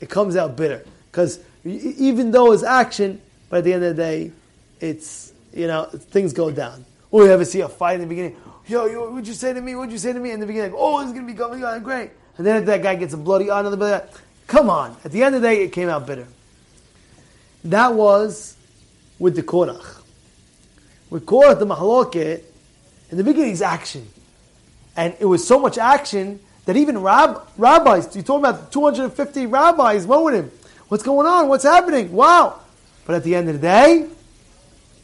[0.00, 3.18] it comes out bitter because even though it's action
[3.52, 4.32] but at the end of the day,
[4.80, 6.86] it's, you know, things go down.
[7.10, 8.34] Or you ever see a fight in the beginning,
[8.66, 9.74] yo, yo, what'd you say to me?
[9.74, 10.30] What'd you say to me?
[10.30, 12.12] In the beginning, oh, it's going to be going on, great.
[12.38, 14.06] And then that guy gets a bloody eye, another bloody
[14.46, 14.96] Come on.
[15.04, 16.26] At the end of the day, it came out bitter.
[17.64, 18.56] That was
[19.18, 20.00] with the Korach.
[21.10, 22.44] With Korach, the Mahaloket,
[23.10, 24.08] in the beginning, it's action.
[24.96, 30.06] And it was so much action that even rab- rabbis, you talking about 250 rabbis,
[30.06, 30.50] went with him.
[30.88, 31.48] What's going on?
[31.48, 32.12] What's happening?
[32.12, 32.60] Wow.
[33.04, 34.08] But at the end of the day,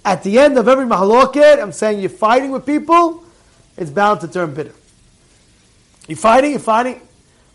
[0.05, 3.25] at the end of every mahaloket, I'm saying you're fighting with people,
[3.77, 4.73] it's bound to turn bitter.
[6.07, 7.01] You're fighting, you're fighting.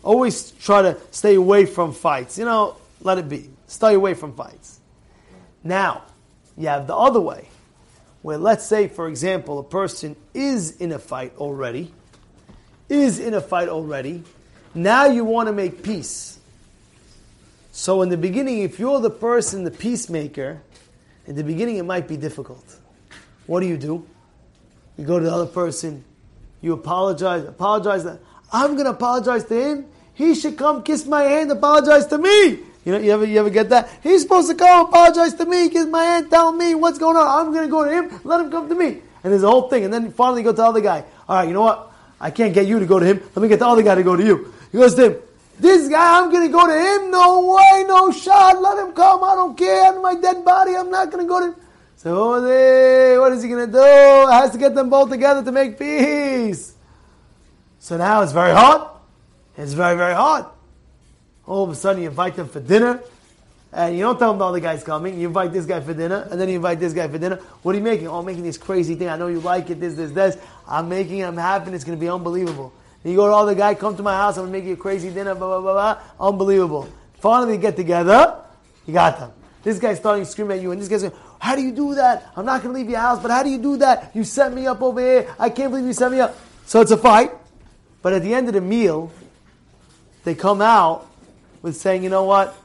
[0.02, 2.38] Always try to stay away from fights.
[2.38, 3.50] You know, let it be.
[3.66, 4.78] Stay away from fights.
[5.64, 6.02] Now,
[6.56, 7.48] you have the other way,
[8.22, 11.92] where let's say, for example, a person is in a fight already,
[12.88, 14.22] is in a fight already.
[14.74, 16.38] Now you want to make peace.
[17.76, 20.62] So in the beginning, if you're the person, the peacemaker,
[21.26, 22.64] in the beginning it might be difficult.
[23.46, 24.06] What do you do?
[24.96, 26.04] You go to the other person,
[26.60, 28.06] you apologize, apologize.
[28.52, 29.86] I'm going to apologize to him.
[30.14, 32.60] He should come kiss my hand, apologize to me.
[32.84, 33.90] You know, you ever, you ever get that?
[34.04, 37.26] He's supposed to come apologize to me, kiss my hand, tell me what's going on.
[37.26, 39.02] I'm going to go to him, let him come to me.
[39.24, 39.84] And there's a whole thing.
[39.84, 41.04] And then finally you go to the other guy.
[41.28, 41.92] All right, you know what?
[42.20, 43.20] I can't get you to go to him.
[43.34, 44.54] Let me get the other guy to go to you.
[44.70, 45.22] He goes to him.
[45.58, 47.10] This guy, I'm going to go to him.
[47.10, 48.60] No way, no shot.
[48.60, 49.22] Let him come.
[49.22, 50.00] I don't care.
[50.00, 51.56] My dead body, I'm not going to go to him.
[51.96, 53.78] So what is he going to do?
[53.80, 56.74] I has to get them both together to make peace.
[57.78, 59.02] So now it's very hot.
[59.56, 60.56] It's very, very hot.
[61.46, 63.00] All of a sudden, you invite them for dinner.
[63.72, 65.18] And you don't tell them all the other guy's coming.
[65.18, 67.36] You invite this guy for dinner, and then you invite this guy for dinner.
[67.62, 68.06] What are you making?
[68.06, 69.08] Oh, I'm making this crazy thing.
[69.08, 70.36] I know you like it, this, this, this.
[70.68, 72.72] I'm making it, I'm happy, it's going to be unbelievable.
[73.04, 74.76] You go to all the guy, come to my house, I'm gonna make you a
[74.76, 76.28] crazy dinner, blah, blah, blah, blah.
[76.28, 76.88] Unbelievable.
[77.20, 78.42] Finally, get together,
[78.86, 79.30] you got them.
[79.62, 81.94] This guy's starting to scream at you, and this guy's going, How do you do
[81.96, 82.32] that?
[82.34, 84.10] I'm not gonna leave your house, but how do you do that?
[84.14, 85.34] You set me up over here.
[85.38, 86.36] I can't believe you set me up.
[86.66, 87.30] So it's a fight.
[88.00, 89.12] But at the end of the meal,
[90.24, 91.06] they come out
[91.62, 92.56] with saying, You know what?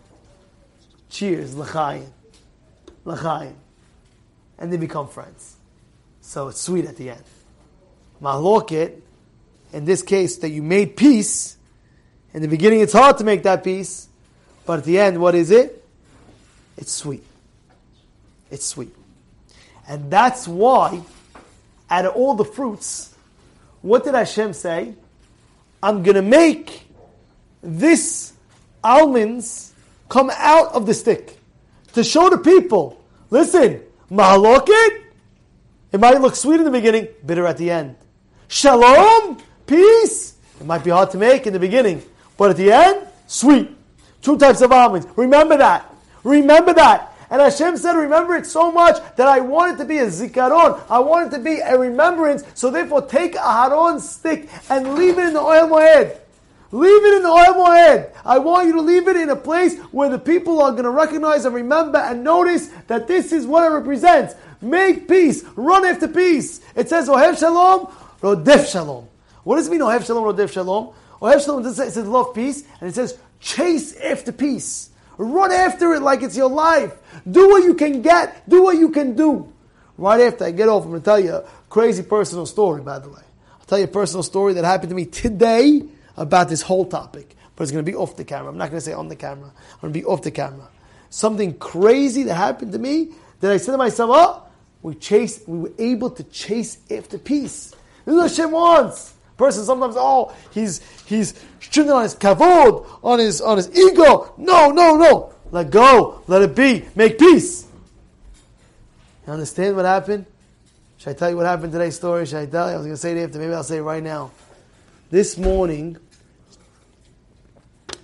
[1.09, 2.07] Cheers, l'chaim.
[3.05, 3.55] L'chaim.
[4.57, 5.55] And they become friends.
[6.21, 7.23] So it's sweet at the end.
[8.21, 9.01] Mahloket
[9.73, 11.57] in this case, that you made peace.
[12.33, 14.07] In the beginning, it's hard to make that peace,
[14.65, 15.83] but at the end, what is it?
[16.77, 17.23] It's sweet.
[18.51, 18.95] It's sweet.
[19.87, 21.01] And that's why,
[21.89, 23.15] out of all the fruits,
[23.81, 24.93] what did Hashem say?
[25.81, 26.85] I'm going to make
[27.61, 28.33] this
[28.83, 29.73] almonds
[30.07, 31.39] come out of the stick
[31.93, 33.01] to show the people.
[33.29, 35.03] Listen, mahaloket,
[35.91, 37.95] it might look sweet in the beginning, bitter at the end.
[38.47, 39.37] Shalom,
[39.69, 42.01] Peace, it might be hard to make in the beginning,
[42.37, 43.69] but at the end, sweet.
[44.23, 45.07] Two types of almonds.
[45.15, 45.93] Remember that.
[46.23, 47.13] Remember that.
[47.29, 50.81] And Hashem said, remember it so much that I want it to be a zikaron.
[50.89, 52.43] I want it to be a remembrance.
[52.55, 56.17] So therefore, take Aharon stick and leave it in the Ohel Moed.
[56.71, 58.11] Leave it in the Ohel Moed.
[58.25, 60.89] I want you to leave it in a place where the people are going to
[60.89, 64.33] recognize and remember and notice that this is what it represents.
[64.61, 65.43] Make peace.
[65.55, 66.61] Run after peace.
[66.75, 67.85] It says, Ohev shalom,
[68.21, 69.07] rodef shalom.
[69.49, 70.93] What does it mean, Ohev Shalom, Rodef Shalom?
[71.19, 74.91] Ohev Shalom, it says love peace, and it says chase after peace.
[75.17, 76.93] Run after it like it's your life.
[77.27, 78.47] Do what you can get.
[78.47, 79.51] Do what you can do.
[79.97, 82.99] Right after I get off, I'm going to tell you a crazy personal story, by
[82.99, 83.23] the way.
[83.59, 85.81] I'll tell you a personal story that happened to me today
[86.15, 87.35] about this whole topic.
[87.55, 88.51] But it's going to be off the camera.
[88.51, 89.47] I'm not going to say on the camera.
[89.47, 90.69] I'm going to be off the camera.
[91.09, 94.43] Something crazy that happened to me that I said to myself, oh,
[94.83, 97.73] we chased, we were able to chase after peace.
[98.05, 99.15] This is what Hashem wants.
[99.39, 104.33] Person sometimes, oh, he's he's shooting on his kavod, on his on his ego.
[104.37, 105.33] No, no, no.
[105.49, 106.21] Let go.
[106.27, 106.85] Let it be.
[106.93, 107.65] Make peace.
[109.25, 110.25] You understand what happened?
[110.97, 112.25] Should I tell you what happened today's story?
[112.25, 112.73] Should I tell you?
[112.73, 113.39] I was going to say it after.
[113.39, 114.31] Maybe I'll say it right now.
[115.09, 115.95] This morning,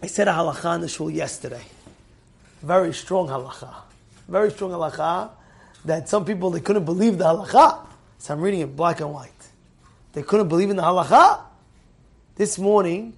[0.02, 1.64] I said a halacha in the shul yesterday.
[2.62, 3.74] Very strong halacha.
[4.30, 5.32] Very strong halacha
[5.84, 7.86] that some people, they couldn't believe the halacha.
[8.20, 9.32] So I'm reading it black and white.
[10.16, 11.42] They couldn't believe in the halacha.
[12.36, 13.14] This morning,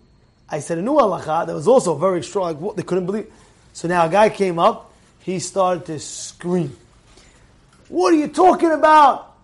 [0.49, 2.45] I said a new halacha that was also very strong.
[2.45, 2.75] Like, what?
[2.75, 3.31] they couldn't believe.
[3.73, 4.91] So now a guy came up.
[5.21, 6.75] He started to scream.
[7.88, 9.36] What are you talking about?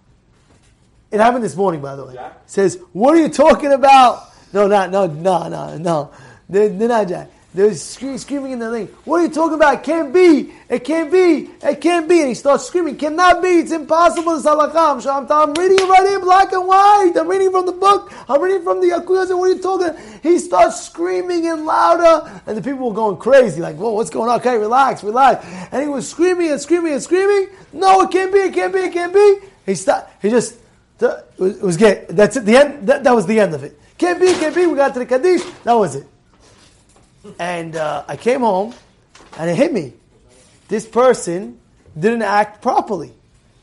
[1.12, 2.16] It happened this morning, by the way.
[2.16, 2.42] Jack?
[2.48, 4.34] Says, what are you talking about?
[4.52, 6.12] No, not, no, no, no, no.
[6.50, 7.30] They're, they're not Jack.
[7.54, 8.88] They're scre- screaming in the thing.
[9.06, 9.76] What are you talking about?
[9.76, 10.52] It can't be.
[10.70, 11.52] It can't be.
[11.62, 12.20] It can't be.
[12.22, 12.98] And he starts screaming.
[12.98, 13.50] Cannot be.
[13.60, 14.36] It's impossible.
[14.36, 15.06] It's halakha.
[15.06, 17.13] I'm, I'm reading it right here, black and white.
[17.16, 18.12] I'm reading from the book.
[18.28, 19.38] I'm reading from the Yakuza.
[19.38, 19.94] What are you talking?
[20.24, 23.62] He starts screaming and louder, and the people were going crazy.
[23.62, 24.39] Like, whoa, what's going on?
[24.39, 25.46] Okay, relax, relax.
[25.72, 27.50] And he was screaming and screaming and screaming.
[27.72, 28.39] No, it can't be.
[28.39, 28.80] It can't be.
[28.80, 29.38] It can't be.
[29.68, 30.12] He stopped.
[30.24, 30.56] He just.
[31.00, 32.06] It was, it was gay.
[32.10, 32.46] That's it.
[32.46, 32.88] The end.
[32.88, 33.80] That, that was the end of it.
[34.00, 34.34] Can't be.
[34.34, 34.66] Can't be.
[34.66, 35.44] We got to the kaddish.
[35.63, 36.08] That was it.
[37.40, 38.74] And uh, I came home,
[39.38, 39.94] and it hit me.
[40.68, 41.60] This person
[41.98, 43.14] didn't act properly.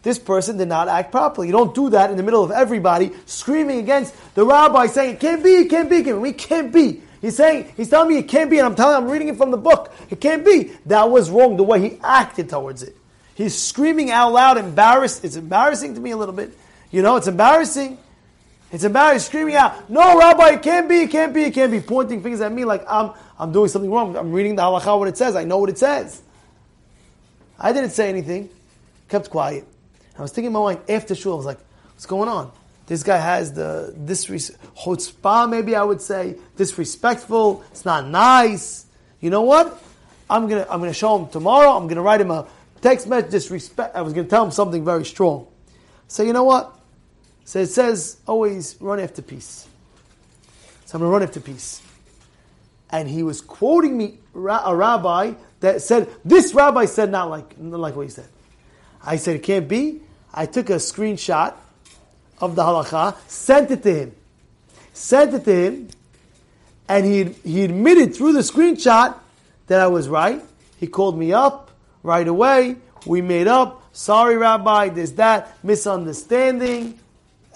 [0.03, 1.49] This person did not act properly.
[1.49, 5.21] You don't do that in the middle of everybody screaming against the rabbi, saying it
[5.21, 6.21] can't be, it can't be, it can't be.
[6.21, 7.03] We can't be.
[7.21, 9.51] He's saying, he's telling me it can't be, and I'm telling, I'm reading it from
[9.51, 9.93] the book.
[10.09, 10.73] It can't be.
[10.87, 11.59] That was wrong.
[11.59, 12.97] The way he acted towards it.
[13.35, 15.25] He's screaming out loud, embarrassed.
[15.25, 16.57] It's embarrassing to me a little bit.
[16.91, 17.99] You know, it's embarrassing.
[18.73, 21.81] It's embarrassing, screaming out, "No, Rabbi, it can't be, it can't be, it can't be,"
[21.81, 24.17] pointing fingers at me like I'm I'm doing something wrong.
[24.17, 25.35] I'm reading the halacha what it says.
[25.35, 26.23] I know what it says.
[27.59, 28.49] I didn't say anything.
[29.09, 29.67] Kept quiet.
[30.19, 31.35] I was thinking in my mind after shul.
[31.35, 31.59] I was like,
[31.95, 32.53] "What's going on?"
[32.91, 37.63] This guy has the disres chutzpah, maybe I would say disrespectful.
[37.71, 38.85] It's not nice.
[39.21, 39.81] You know what?
[40.29, 41.71] I'm gonna I'm gonna show him tomorrow.
[41.71, 42.47] I'm gonna write him a
[42.81, 43.31] text message.
[43.31, 43.95] Disrespect.
[43.95, 45.47] I was gonna tell him something very strong.
[46.09, 46.80] So you know what?
[47.51, 49.67] So it says always run after peace.
[50.85, 51.83] So I'm going to run after peace.
[52.91, 57.81] And he was quoting me a rabbi that said, this rabbi said not like, not
[57.81, 58.29] like what he said.
[59.05, 60.01] I said, it can't be.
[60.33, 61.57] I took a screenshot
[62.41, 64.15] of the halacha, sent it to him.
[64.93, 65.89] Sent it to him,
[66.89, 69.17] and he, he admitted through the screenshot
[69.67, 70.41] that I was right.
[70.79, 71.73] He called me up
[72.05, 72.77] right away.
[73.07, 73.83] We made up.
[73.93, 77.01] Sorry, Rabbi, there's that misunderstanding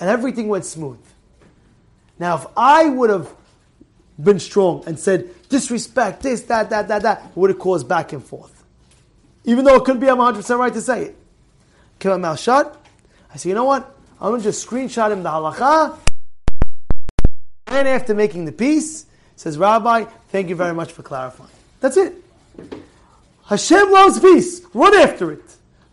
[0.01, 0.99] and everything went smooth.
[2.19, 3.33] Now, if I would have
[4.23, 8.25] been strong and said, disrespect, this, that, that, that, that, would have caused back and
[8.25, 8.65] forth.
[9.45, 11.17] Even though it couldn't be, I'm 100% right to say it.
[11.99, 12.81] Keep my mouth shut.
[13.33, 13.95] I said, you know what?
[14.21, 15.99] I'm going to just screenshot him the halacha.
[17.67, 21.51] And after making the peace, says, Rabbi, thank you very much for clarifying.
[21.81, 22.15] That's it.
[23.47, 24.63] Hashem loves peace.
[24.73, 25.43] Run after it.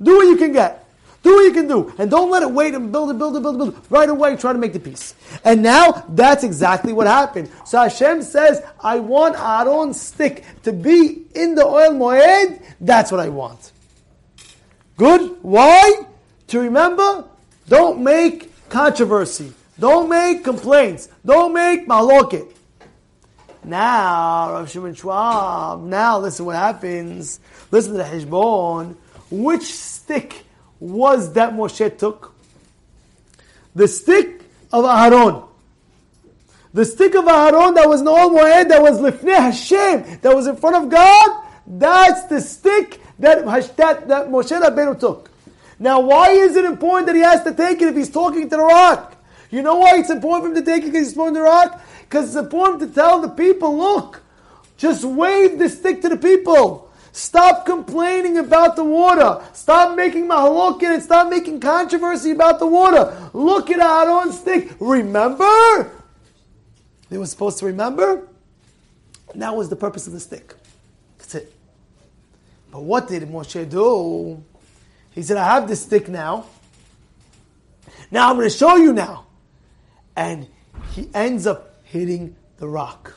[0.01, 0.85] Do what you can get.
[1.23, 1.93] Do what you can do.
[1.99, 3.85] And don't let it wait and build it, build it, build it, build.
[3.91, 5.13] Right away, try to make the peace.
[5.43, 7.51] And now, that's exactly what happened.
[7.65, 12.63] So Hashem says, I want Aaron's stick to be in the Ohel Moed.
[12.79, 13.71] That's what I want.
[14.97, 15.37] Good?
[15.43, 16.05] Why?
[16.47, 17.25] To remember,
[17.67, 19.53] don't make controversy.
[19.79, 21.07] Don't make complaints.
[21.25, 22.51] Don't make maloket.
[23.63, 27.39] Now, Rav Shimon Schwab, now listen what happens.
[27.69, 28.95] Listen to the Heshbon.
[29.29, 30.45] Which stick
[30.81, 32.33] was that Moshe took?
[33.73, 34.41] The stick
[34.73, 35.47] of Aharon.
[36.73, 40.55] The stick of Aharon that was Noel Moed, that was Lifnei Hashem, that was in
[40.57, 45.29] front of God, that's the stick that, that, that Moshe Rabbeinu took.
[45.79, 48.55] Now, why is it important that he has to take it if he's talking to
[48.55, 49.15] the rock?
[49.51, 51.45] You know why it's important for him to take it because he's talking to the
[51.45, 51.81] rock?
[52.01, 54.21] Because it's important to tell the people, look,
[54.77, 56.90] just wave the stick to the people.
[57.13, 59.43] Stop complaining about the water.
[59.53, 63.29] Stop making mahalokin and stop making controversy about the water.
[63.33, 64.73] Look at Aaron's stick.
[64.79, 65.91] Remember?
[67.09, 68.27] They were supposed to remember?
[69.33, 70.53] And that was the purpose of the stick.
[71.17, 71.53] That's it.
[72.71, 74.41] But what did Moshe do?
[75.11, 76.45] He said, I have this stick now.
[78.09, 79.25] Now I'm going to show you now.
[80.15, 80.47] And
[80.93, 83.15] he ends up hitting the rock.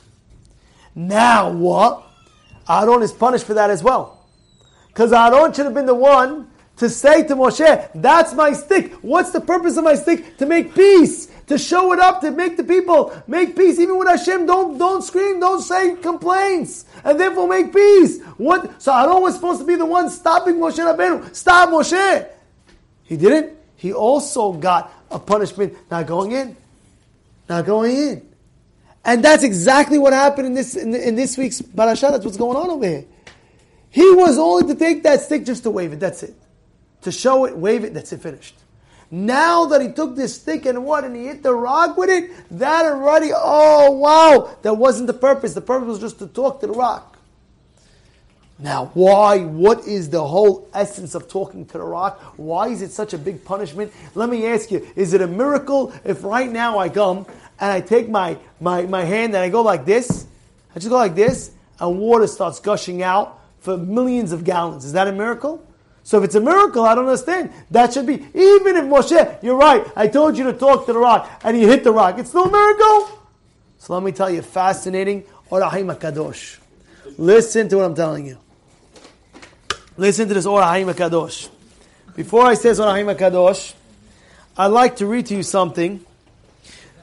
[0.93, 2.04] Now what?
[2.69, 4.25] Aaron is punished for that as well.
[4.87, 8.93] Because Aaron should have been the one to say to Moshe, that's my stick.
[9.01, 10.37] What's the purpose of my stick?
[10.37, 11.27] To make peace.
[11.47, 13.77] To show it up, to make the people make peace.
[13.79, 16.85] Even with Hashem, don't, don't scream, don't say complaints.
[17.03, 18.21] And therefore make peace.
[18.37, 18.81] What?
[18.81, 21.35] So Aaron was supposed to be the one stopping Moshe Rabbeinu.
[21.35, 22.27] Stop Moshe.
[23.03, 23.57] He didn't.
[23.75, 26.57] He also got a punishment not going in.
[27.47, 28.34] Not going in.
[29.05, 32.09] And that's exactly what happened in this in, in this week's parasha.
[32.11, 33.05] That's what's going on over here.
[33.91, 35.99] He was only to take that stick just to wave it.
[35.99, 36.35] That's it.
[37.03, 37.93] To show it, wave it.
[37.93, 38.21] That's it.
[38.21, 38.55] Finished.
[39.11, 42.31] Now that he took this stick and what, and he hit the rock with it,
[42.57, 45.53] that already, oh wow, that wasn't the purpose.
[45.53, 47.15] The purpose was just to talk to the rock.
[48.57, 49.39] Now, why?
[49.39, 52.21] What is the whole essence of talking to the rock?
[52.37, 53.91] Why is it such a big punishment?
[54.15, 57.25] Let me ask you, is it a miracle if right now I come
[57.59, 60.27] and I take my, my, my hand and I go like this,
[60.75, 64.85] I just go like this, and water starts gushing out for millions of gallons.
[64.85, 65.65] Is that a miracle?
[66.03, 67.51] So if it's a miracle, I don't understand.
[67.71, 70.99] That should be, even if Moshe, you're right, I told you to talk to the
[70.99, 73.23] rock, and you hit the rock, it's no miracle.
[73.79, 76.59] So let me tell you, fascinating, Ohr HaChaim HaKadosh.
[77.17, 78.37] Listen to what I'm telling you.
[79.97, 81.49] Listen to this Ohr HaChaim HaKadosh.
[82.15, 83.73] Before I say Ohr HaChaim HaKadosh,
[84.57, 86.05] I'd like to read to you something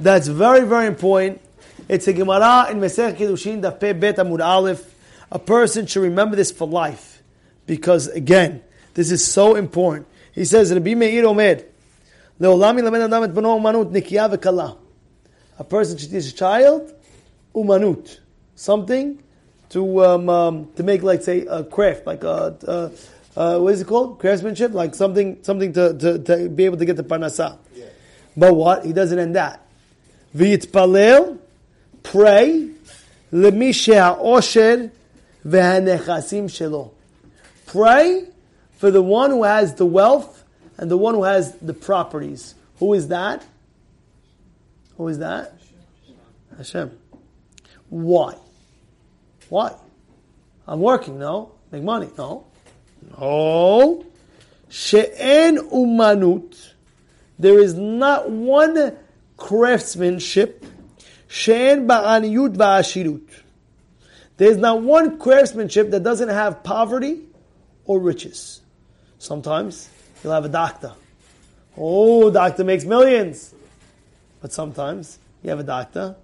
[0.02, 1.40] that's very, very important.
[1.88, 4.94] It's a Gemara in Mesech Kiddushin, Daf Pei Bet Amud Aleph.
[5.30, 7.22] A person should remember this for life.
[7.66, 8.62] Because again,
[8.94, 10.06] this is so important.
[10.32, 11.62] He says, Rabbi Meir Omer,
[12.40, 14.76] Le'olam yilamed adam et bano umanut nikiya v'kala.
[15.58, 16.92] A person should teach a child
[17.54, 18.18] umanut,
[18.56, 19.22] something
[19.70, 22.90] to um, um, to make, like say, a craft, like a, uh,
[23.36, 24.18] uh, what is it called?
[24.18, 27.58] Craftsmanship, like something something to, to, to be able to get the parnasa.
[27.74, 27.84] Yeah.
[28.36, 28.84] But what?
[28.84, 29.64] He doesn't end that.
[30.35, 31.37] V'yitpalel,
[32.03, 32.67] pray,
[33.33, 34.75] למי שהעושר
[35.45, 36.91] והנכסים שלו.
[37.67, 38.25] Pray
[38.77, 40.43] for the one who has the wealth
[40.77, 42.55] and the one who has the properties.
[42.79, 43.43] Who is that?
[44.97, 45.53] Who is that?
[46.57, 46.91] Hashem.
[47.89, 48.35] Why?
[49.49, 49.75] Why?
[50.67, 51.51] I'm working, no?
[51.71, 52.45] Make money, no?
[53.17, 54.05] No.
[54.69, 56.73] She'en umanut.
[57.39, 58.97] There is not one
[59.42, 60.64] craftsmanship.
[61.26, 63.28] She'en ba'aniyut va'ashirut.
[64.36, 67.22] There's not one craftsmanship that doesn't have poverty
[67.84, 68.60] or riches.
[69.18, 69.88] Sometimes
[70.22, 70.92] you'll have a doctor.
[71.76, 73.52] Oh, doctor makes millions.
[74.40, 76.14] But sometimes you have a doctor,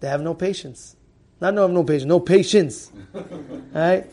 [0.00, 0.96] they have no patience.
[1.42, 2.90] Not no have no patience, no patience.
[3.74, 4.06] right?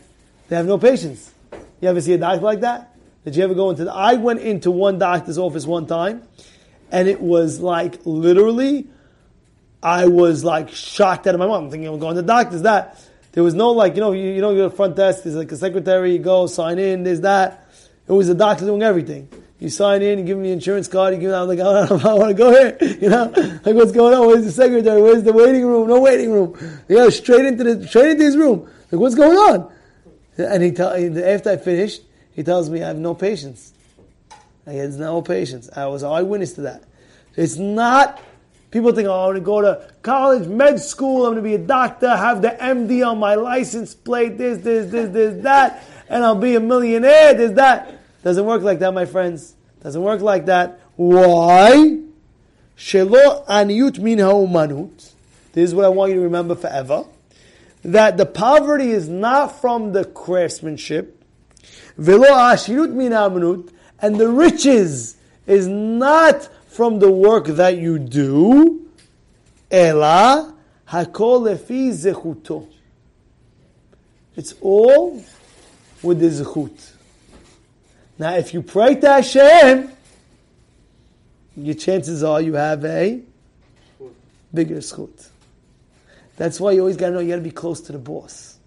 [0.48, 1.32] They have no patience.
[1.80, 2.94] You ever see a doctor like that?
[3.24, 6.22] Did you ever go into the, I went into one doctor's office one time
[6.90, 8.86] and it was like literally
[9.82, 11.66] I was like shocked out of my mind.
[11.66, 13.04] I'm thinking I'm going to the doctor's that.
[13.32, 15.56] There was no like, you know, you, you know, you're front desk, there's like a
[15.56, 17.68] secretary, you go, sign in, there's that.
[18.08, 19.28] It was the doctor doing everything.
[19.60, 21.86] You sign in, you give me the insurance card, you give me, I'm like, I,
[21.86, 22.76] don't know, I want to go here.
[23.00, 23.32] You know,
[23.64, 24.26] like what's going on?
[24.26, 25.00] Where's the secretary?
[25.00, 25.88] Where's the waiting room?
[25.88, 26.56] No waiting room.
[26.88, 28.68] You know, straight into the, straight into his room.
[28.90, 29.72] Like, what's going on?
[30.38, 33.72] And he tell, after I finished, he tells me I have no patience.
[34.68, 35.70] I had no patience.
[35.74, 36.84] I was an eyewitness to that.
[37.36, 38.22] It's not,
[38.70, 41.54] people think, oh, I'm going to go to college, med school, I'm going to be
[41.54, 46.22] a doctor, have the MD on my license plate, this, this, this, this, that, and
[46.22, 47.98] I'll be a millionaire, this, that.
[48.22, 49.54] Doesn't work like that, my friends.
[49.82, 50.80] Doesn't work like that.
[50.96, 52.00] Why?
[52.76, 55.12] Shelo aniyut min ha'umanut.
[55.52, 57.04] This is what I want you to remember forever.
[57.84, 61.24] That the poverty is not from the craftsmanship.
[61.96, 63.70] Velo ashirut min ha'umanut.
[64.00, 68.86] And the riches is not from the work that you do.
[69.70, 70.54] Ela
[70.88, 72.68] hakol lefi zechuto.
[74.36, 75.22] It's all
[76.02, 76.92] with the zechut.
[78.18, 79.90] Now, if you pray to Hashem,
[81.56, 83.20] your chances are you have a
[84.54, 85.28] bigger zchut.
[86.36, 88.58] That's why you always got to know you got to be close to the boss.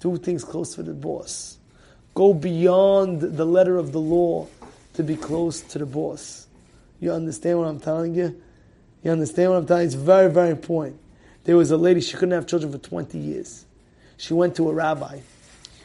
[0.00, 1.56] Do things close to the boss.
[2.14, 4.48] Go beyond the letter of the law
[4.94, 6.46] to be close to the boss.
[7.00, 8.40] You understand what I'm telling you?
[9.02, 9.86] You understand what I'm telling you?
[9.86, 10.98] It's very, very important.
[11.44, 13.64] There was a lady, she couldn't have children for 20 years.
[14.16, 15.20] She went to a rabbi.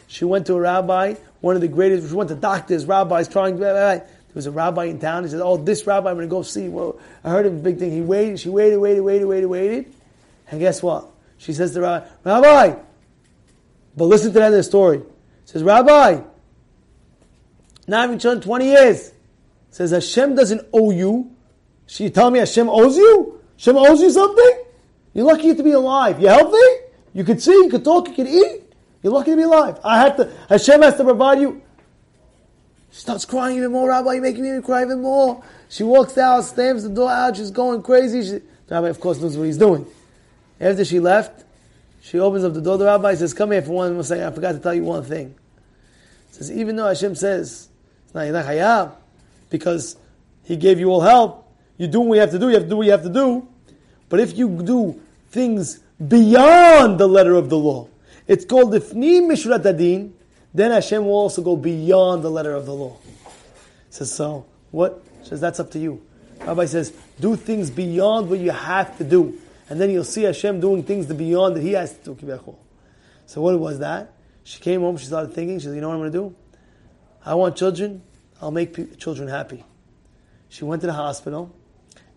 [0.07, 3.55] She went to a rabbi one of the greatest, she went to doctors, rabbis, trying,
[3.55, 4.03] blah, blah, blah.
[4.03, 6.41] there was a rabbi in town, he said, oh, this rabbi, I'm going to go
[6.41, 6.69] see.
[6.69, 7.91] Well, I heard a big thing.
[7.91, 9.93] He waited, she waited, waited, waited, waited, waited.
[10.49, 11.05] And guess what?
[11.37, 12.79] She says to the rabbi, Rabbi,
[13.95, 15.03] but listen to the end of the story.
[15.45, 16.21] Says, Rabbi,
[17.87, 19.11] now I've been children 20 years.
[19.69, 21.31] Says, Hashem doesn't owe you.
[21.85, 23.41] She tell me Hashem owes you?
[23.57, 24.63] Hashem owes you something?
[25.13, 26.19] You're lucky to be alive.
[26.19, 26.83] You're healthy?
[27.13, 28.63] You could see, you could talk, you could eat.
[29.01, 29.79] You're lucky to be alive.
[29.83, 31.61] I have to, Hashem has to provide you.
[32.91, 35.43] She starts crying even more, Rabbi, you're making me cry even more.
[35.69, 38.23] She walks out, stamps the door out, she's going crazy.
[38.23, 39.85] She, rabbi, of course, knows what he's doing.
[40.59, 41.44] After she left,
[42.05, 42.77] she opens up the door.
[42.77, 44.25] The rabbi says, Come here for one second.
[44.25, 45.33] I forgot to tell you one thing.
[46.29, 47.67] says, Even though Hashem says,
[48.03, 48.93] It's not, hayab,
[49.49, 49.97] because
[50.43, 52.69] He gave you all help, you do what you have to do, you have to
[52.69, 53.47] do what you have to do.
[54.07, 57.87] But if you do things beyond the letter of the law,
[58.27, 60.11] it's called Lifnim Mishurat HaDin.
[60.53, 62.97] Then Hashem will also go beyond the letter of the law.
[63.89, 64.45] Says so.
[64.69, 65.03] What?
[65.23, 66.05] Says that's up to you.
[66.41, 69.39] Rabbi says do things beyond what you have to do,
[69.69, 72.57] and then you'll see Hashem doing things beyond that He has to do.
[73.25, 74.13] So what was that?
[74.43, 74.97] She came home.
[74.97, 75.59] She started thinking.
[75.59, 76.35] She said, "You know what I'm going to do?
[77.25, 78.03] I want children.
[78.41, 79.63] I'll make pe- children happy."
[80.49, 81.53] She went to the hospital.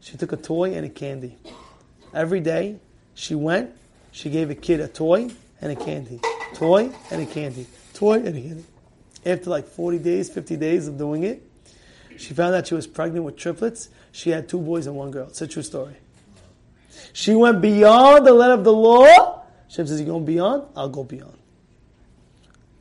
[0.01, 1.37] She took a toy and a candy.
[2.15, 2.79] Every day
[3.15, 3.75] she went.
[4.13, 5.31] She gave a kid a toy
[5.61, 6.21] and a candy.
[6.55, 7.67] Toy and a candy.
[7.95, 8.65] Toy and a candy.
[9.27, 11.43] After like 40 days, 50 days of doing it,
[12.17, 13.89] she found out she was pregnant with triplets.
[14.13, 15.29] She had two boys and one girl.
[15.29, 15.97] It's a true story.
[17.13, 19.43] She went beyond the letter of the law.
[19.69, 20.65] Hashem says, "You going beyond?
[20.77, 21.37] I'll go beyond."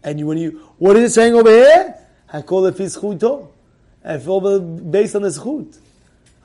[0.04, 1.96] And you, when you, what is it saying over here?
[2.32, 3.50] I call it fizchuto.
[4.04, 5.78] I feel based on the zchut.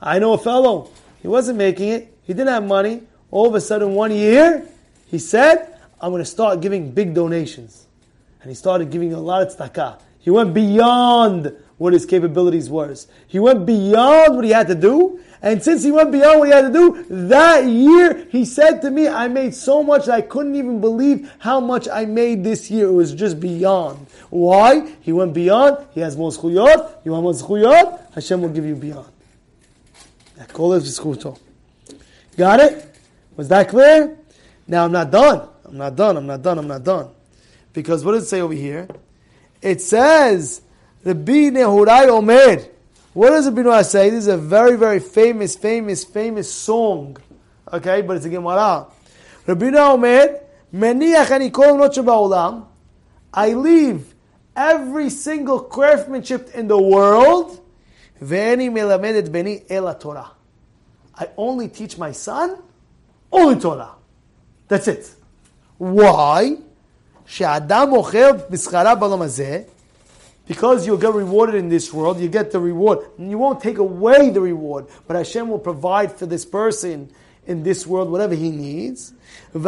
[0.01, 0.89] I know a fellow.
[1.21, 2.17] He wasn't making it.
[2.23, 3.03] He didn't have money.
[3.31, 4.67] All of a sudden, one year,
[5.07, 7.87] he said, "I'm going to start giving big donations,"
[8.41, 9.99] and he started giving a lot of tzedakah.
[10.19, 13.07] He went beyond what his capabilities was.
[13.27, 16.53] He went beyond what he had to do, and since he went beyond what he
[16.53, 20.21] had to do, that year he said to me, I made so much that I
[20.21, 22.87] couldn't even believe how much I made this year.
[22.87, 24.07] It was just beyond.
[24.29, 24.95] Why?
[25.01, 25.85] He went beyond.
[25.91, 27.03] He has more zchuyot.
[27.03, 28.13] You want more zchuyot?
[28.13, 29.09] Hashem will give you beyond.
[32.37, 32.95] Got it?
[33.35, 34.17] Was that clear?
[34.65, 35.49] Now I'm not done.
[35.65, 36.15] I'm not done.
[36.15, 36.57] I'm not done.
[36.57, 37.09] I'm not done.
[37.73, 38.87] Because what does it say over here?
[39.61, 40.61] It says,
[41.03, 42.72] the Bi Nehorai Omer.
[43.14, 44.10] What does the Binoah say?
[44.10, 47.16] This is a very, very famous, famous, famous song.
[47.72, 48.86] Okay, but it's a Gemara.
[49.46, 50.40] Rabbi Omer,
[50.74, 52.66] Meniach ani kol ba'olam.
[53.32, 54.14] I leave
[54.54, 57.60] every single craftsmanship in the world.
[58.22, 60.32] Ve'eni melamed beni ela Torah.
[61.14, 62.58] I only teach my son
[63.32, 63.92] only Torah.
[64.68, 65.14] That's it.
[65.78, 66.58] Why?
[67.28, 69.62] שאדם מוכר בשכרה בעולם הזה,
[70.45, 72.99] because you'll get rewarded in this world, you get the reward.
[73.17, 77.09] And you won't take away the reward, but Hashem will provide for this person
[77.47, 79.13] in this world whatever he needs.
[79.53, 79.63] And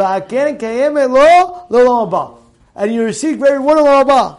[2.92, 4.36] you receive great reward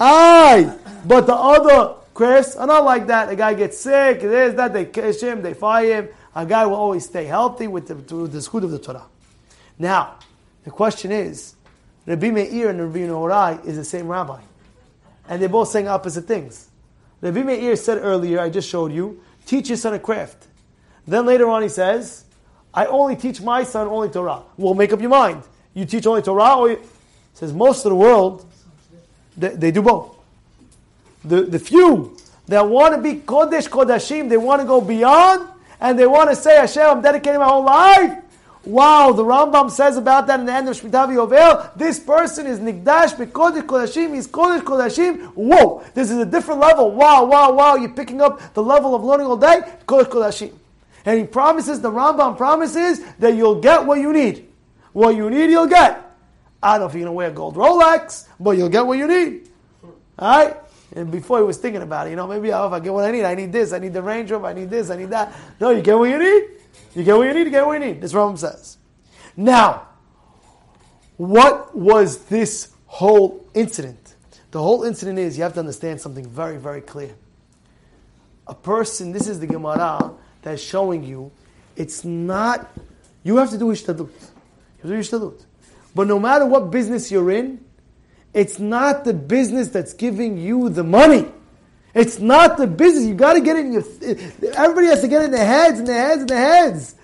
[0.00, 3.28] Aye, but the other crafts are not like that.
[3.28, 6.08] A guy gets sick, there's that, they catch him, they fire him.
[6.34, 9.04] A guy will always stay healthy with the, with the zchut of the Torah.
[9.78, 10.16] Now,
[10.64, 11.54] the question is,
[12.06, 14.40] Rabbi Meir and Rabbi Nehorai is the same rabbi
[15.32, 16.68] and they're both saying opposite things.
[17.22, 20.46] Rabbi Meir said earlier, I just showed you, teach your son a craft.
[21.06, 22.24] Then later on he says,
[22.74, 24.42] I only teach my son only Torah.
[24.58, 25.42] Well, make up your mind.
[25.72, 26.82] You teach only Torah, or you...
[27.32, 28.44] says most of the world,
[29.34, 30.18] they, they do both.
[31.24, 32.14] The, the few
[32.48, 35.48] that want to be Kodesh Kodashim, they want to go beyond,
[35.80, 38.21] and they want to say, Hashem, I'm dedicating my whole life,
[38.64, 41.76] Wow, the Rambam says about that in the end of Shmita Yovel.
[41.76, 44.14] This person is Nikdash Bekodesh Kodashim.
[44.14, 45.32] He's Kodesh Kodashim.
[45.34, 46.92] Whoa, this is a different level.
[46.92, 47.74] Wow, wow, wow.
[47.74, 49.62] You're picking up the level of learning all day.
[49.86, 50.52] Kodesh Kodashim.
[51.04, 54.48] And he promises, the Rambam promises that you'll get what you need.
[54.92, 56.10] What you need, you'll get.
[56.62, 59.08] I don't know if you're going to wear gold Rolex, but you'll get what you
[59.08, 59.48] need.
[60.18, 60.56] All right?
[60.94, 63.04] And before he was thinking about it, you know, maybe oh, if I get what
[63.04, 65.10] I need, I need this, I need the Range Rover, I need this, I need
[65.10, 65.32] that.
[65.58, 66.61] No, you get what you need.
[66.94, 68.00] You get what you need, you get what you need.
[68.00, 68.76] This Rambam says.
[69.36, 69.88] Now,
[71.16, 74.16] what was this whole incident?
[74.50, 77.14] The whole incident is you have to understand something very, very clear.
[78.46, 80.12] A person, this is the Gemara
[80.42, 81.32] that's showing you,
[81.76, 82.70] it's not,
[83.22, 84.10] you have to do ishtadut.
[84.10, 85.44] You have to do ishtadut.
[85.94, 87.64] But no matter what business you're in,
[88.34, 91.26] it's not the business that's giving you the money.
[91.94, 93.04] It's not the business.
[93.04, 93.82] You got to get it in your.
[94.54, 96.94] Everybody has to get in their heads, in their heads, in their heads.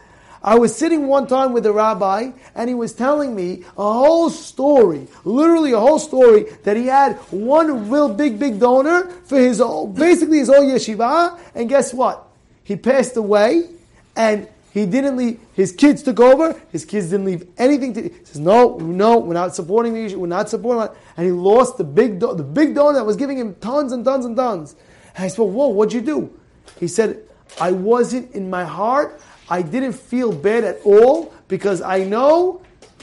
[0.43, 4.31] I was sitting one time with a rabbi, and he was telling me a whole
[4.31, 9.59] story, literally a whole story, that he had one real big, big donor for his,
[9.95, 12.29] basically his whole yeshiva, and guess what?
[12.63, 13.69] He passed away,
[14.15, 14.49] and
[14.79, 15.41] he didn't leave.
[15.55, 16.61] His kids took over.
[16.71, 18.03] His kids didn't leave anything to.
[18.03, 20.19] He says, "No, no, we're not supporting the issue.
[20.19, 20.95] We're not supporting." That.
[21.17, 24.25] And he lost the big, the big donor that was giving him tons and tons
[24.25, 24.77] and tons.
[25.17, 26.31] And I said, "Whoa, what'd you do?"
[26.79, 27.21] He said,
[27.61, 29.21] "I wasn't in my heart.
[29.51, 32.61] I didn't feel bad at all because I know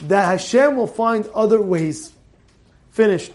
[0.08, 2.12] that Hashem will find other ways."
[2.92, 3.34] Finished.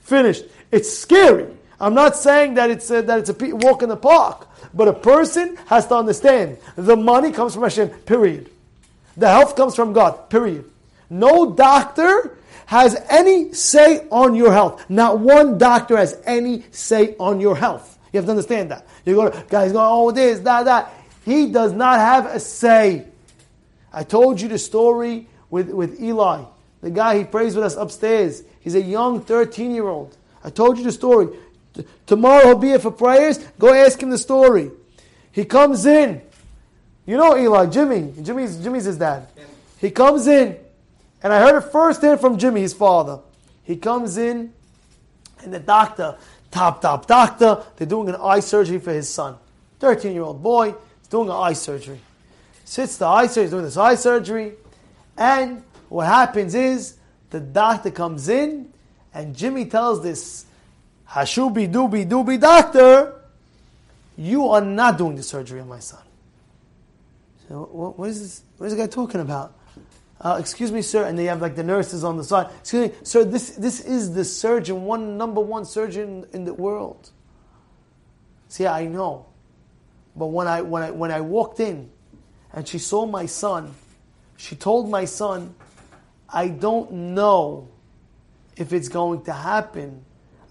[0.00, 0.44] Finished.
[0.72, 1.46] It's scary.
[1.84, 4.48] I'm not saying that it's a, that it's a walk in the park.
[4.72, 8.50] But a person has to understand the money comes from Hashem, period.
[9.18, 10.64] The health comes from God, period.
[11.10, 14.88] No doctor has any say on your health.
[14.88, 17.98] Not one doctor has any say on your health.
[18.12, 18.86] You have to understand that.
[19.04, 20.92] You go, guys go, oh, this, that, that.
[21.26, 23.04] He does not have a say.
[23.92, 26.44] I told you the story with, with Eli,
[26.80, 28.42] the guy he prays with us upstairs.
[28.60, 30.16] He's a young 13 year old.
[30.42, 31.28] I told you the story.
[32.06, 33.38] Tomorrow he'll be here for prayers.
[33.58, 34.70] Go ask him the story.
[35.32, 36.22] He comes in.
[37.06, 38.12] You know Eli, Jimmy.
[38.22, 39.28] Jimmy's, Jimmy's his dad.
[39.78, 40.56] He comes in.
[41.22, 43.20] And I heard it firsthand from Jimmy, his father.
[43.64, 44.52] He comes in,
[45.42, 46.18] and the doctor,
[46.50, 49.36] top, top doctor, they're doing an eye surgery for his son.
[49.80, 51.98] 13 year old boy is doing an eye surgery.
[52.64, 54.52] Sits the eye surgery, doing this eye surgery.
[55.16, 56.96] And what happens is
[57.30, 58.72] the doctor comes in,
[59.14, 60.44] and Jimmy tells this
[61.10, 63.20] Hashubi dubi dubi doctor,
[64.16, 66.02] you are not doing the surgery on my son.
[67.48, 68.42] So what, what is this?
[68.56, 69.54] What is the guy talking about?
[70.20, 72.48] Uh, excuse me, sir, and they have like the nurses on the side.
[72.60, 77.10] Excuse me, sir, this, this is the surgeon, one number one surgeon in the world.
[78.48, 79.26] See, I know.
[80.16, 81.90] But when I, when I, when I walked in
[82.52, 83.74] and she saw my son,
[84.36, 85.54] she told my son,
[86.28, 87.68] I don't know
[88.56, 90.04] if it's going to happen.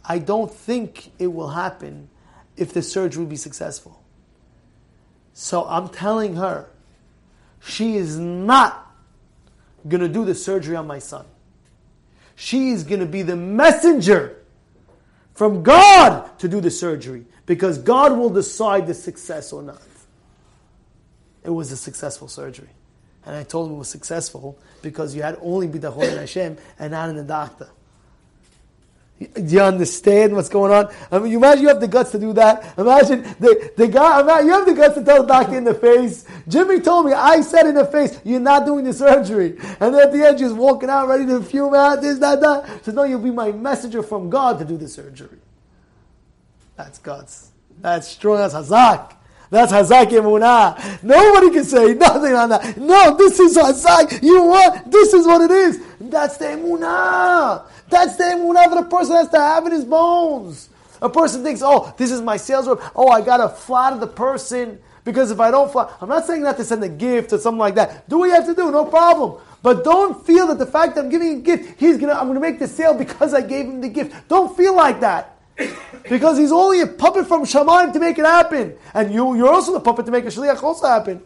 [0.06, 2.10] I don't think it will happen
[2.58, 4.02] if the surgery will be successful.
[5.34, 6.68] So I'm telling her,
[7.62, 8.92] she is not
[9.88, 11.26] going to do the surgery on my son.
[12.36, 14.38] She is going to be the messenger
[15.34, 19.82] from God to do the surgery because God will decide the success or not.
[21.44, 22.70] It was a successful surgery.
[23.26, 26.92] And I told him it was successful because you had only bitachon in Hashem and
[26.92, 27.70] not in the doctor.
[29.20, 30.94] Do you understand what's going on?
[31.12, 32.78] I mean, you imagine you have the guts to do that.
[32.78, 35.74] Imagine the, the guy, imagine you have the guts to tell the doctor in the
[35.74, 36.26] face.
[36.48, 39.58] Jimmy told me, I said in the face, you're not doing the surgery.
[39.80, 42.84] And then at the end, she's walking out ready to fume out, this, that, that.
[42.84, 45.38] Said, no, you'll be my messenger from God to do the surgery.
[46.76, 47.52] That's guts.
[47.80, 48.38] That's strong.
[48.38, 49.16] That's hazak.
[49.54, 51.04] That's Hazak Emunah.
[51.04, 52.76] Nobody can say nothing on that.
[52.76, 54.24] No, this is Hazak.
[54.24, 54.90] You what?
[54.92, 55.80] This is what it is.
[56.02, 57.64] That's the Emunah.
[57.90, 60.70] That's the Emunah that a person has to have in his bones.
[61.02, 62.80] A person thinks, oh, this is my sales rep.
[62.96, 64.80] Oh, I got to flatter the person.
[65.04, 67.60] Because if I don't flatter, I'm not saying that to send a gift or something
[67.60, 68.08] like that.
[68.08, 69.42] Do what you have to do, no problem.
[69.62, 72.40] But don't feel that the fact that I'm giving a gift, he's gonna, I'm gonna
[72.40, 74.28] make the sale because I gave him the gift.
[74.30, 75.38] Don't feel like that.
[76.10, 78.76] Because he's only a puppet from Shamayim to make it happen.
[78.94, 81.22] And you, you're also the puppet to make a Shaliach also happen.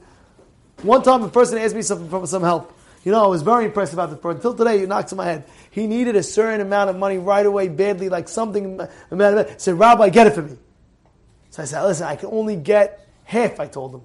[0.82, 2.77] One time a person asked me something, for some help.
[3.04, 4.38] You know, I was very impressed about the person.
[4.38, 5.46] Until today, it knocks in my head.
[5.72, 8.80] He needed a certain amount of money right away, badly, like something.
[8.80, 8.86] He
[9.58, 10.58] said, Rabbi, get it for me.
[11.52, 14.02] So I said, listen, I can only get half, I told him.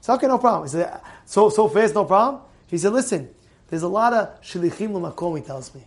[0.00, 0.64] So okay, no problem.
[0.64, 2.42] He said, so, so fast, no problem?
[2.68, 3.28] He said, listen,
[3.68, 5.84] there's a lot of shlichim l'makom, he tells me.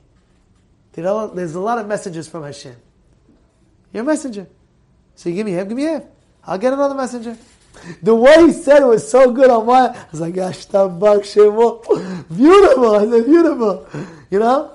[0.93, 2.75] There's a lot of messages from Hashem.
[3.93, 4.47] You're a messenger.
[5.15, 6.03] So you give me half, give me half.
[6.43, 7.37] I'll get another messenger.
[8.03, 12.27] The way he said it was so good on my, I was like, Shemo.
[12.35, 12.95] Beautiful.
[12.95, 13.87] I said, beautiful.
[14.29, 14.73] You know?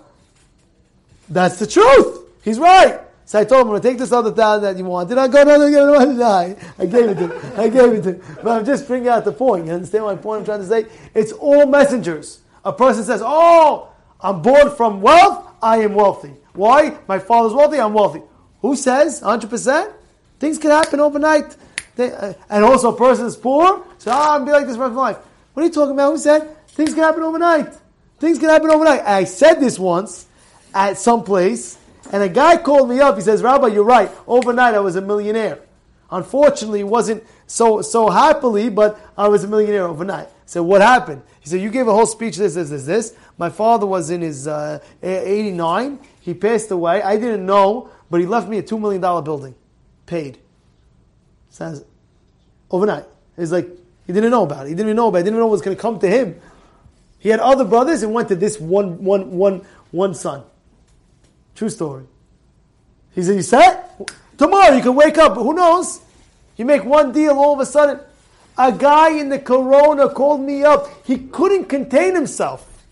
[1.29, 2.21] That's the truth.
[2.43, 3.01] He's right.
[3.25, 5.19] So I told him, I'm going to take this other town that you wanted.
[5.19, 6.57] I go, no, no, no, no, no.
[6.79, 7.61] I gave it to him.
[7.61, 8.23] I gave it to him.
[8.43, 9.67] But I'm just bringing out the point.
[9.67, 10.87] You understand my point I'm trying to say?
[11.13, 12.41] It's all messengers.
[12.65, 13.89] A person says, oh,
[14.21, 15.45] I'm born from wealth.
[15.61, 16.35] I am wealthy.
[16.53, 16.97] Why?
[17.09, 17.81] My father's wealthy.
[17.81, 18.23] I'm wealthy.
[18.63, 19.93] Who says 100%?
[20.39, 21.57] Things can happen overnight.
[21.97, 24.89] They, uh, and also a person is poor, so oh, I'm be like this for
[24.89, 25.19] life.
[25.55, 26.13] What are you talking about?
[26.13, 26.57] Who said?
[26.69, 27.75] Things can happen overnight.
[28.19, 29.03] Things can happen overnight.
[29.03, 30.27] I said this once
[30.75, 31.79] at some place,
[32.13, 33.17] and a guy called me up.
[33.17, 34.11] He says, Rabbi, you're right.
[34.27, 35.61] Overnight I was a millionaire.
[36.11, 40.29] Unfortunately, it wasn't so so happily, but I was a millionaire overnight.
[40.45, 41.23] So what happened?
[41.41, 43.15] He said, you gave a whole speech, this, this, this, this.
[43.39, 45.99] My father was in his uh, 89.
[46.21, 47.03] He passed away.
[47.03, 49.55] I didn't know but he left me a $2 million building,
[50.07, 50.39] paid.
[51.57, 51.87] Says,
[52.71, 53.07] overnight.
[53.35, 53.67] He's like,
[54.07, 54.69] he didn't know about it.
[54.69, 55.21] He didn't even know about it.
[55.21, 56.39] He didn't know what was going to come to him.
[57.19, 60.45] He had other brothers and went to this one, one, one, one son.
[61.55, 62.05] True story.
[63.15, 63.99] He said, you set?
[64.37, 66.03] Tomorrow you can wake up, who knows?
[66.59, 68.01] You make one deal, all of a sudden,
[68.59, 71.07] a guy in the corona called me up.
[71.07, 72.85] He couldn't contain himself.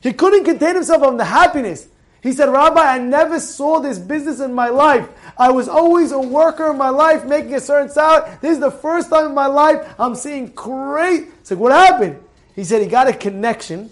[0.00, 1.88] He couldn't contain himself on the happiness.
[2.22, 5.08] He said, Rabbi, I never saw this business in my life.
[5.42, 8.30] I was always a worker in my life, making a certain salary.
[8.40, 11.26] This is the first time in my life I'm seeing great.
[11.40, 12.22] It's like, what happened?
[12.54, 13.90] He said he got a connection.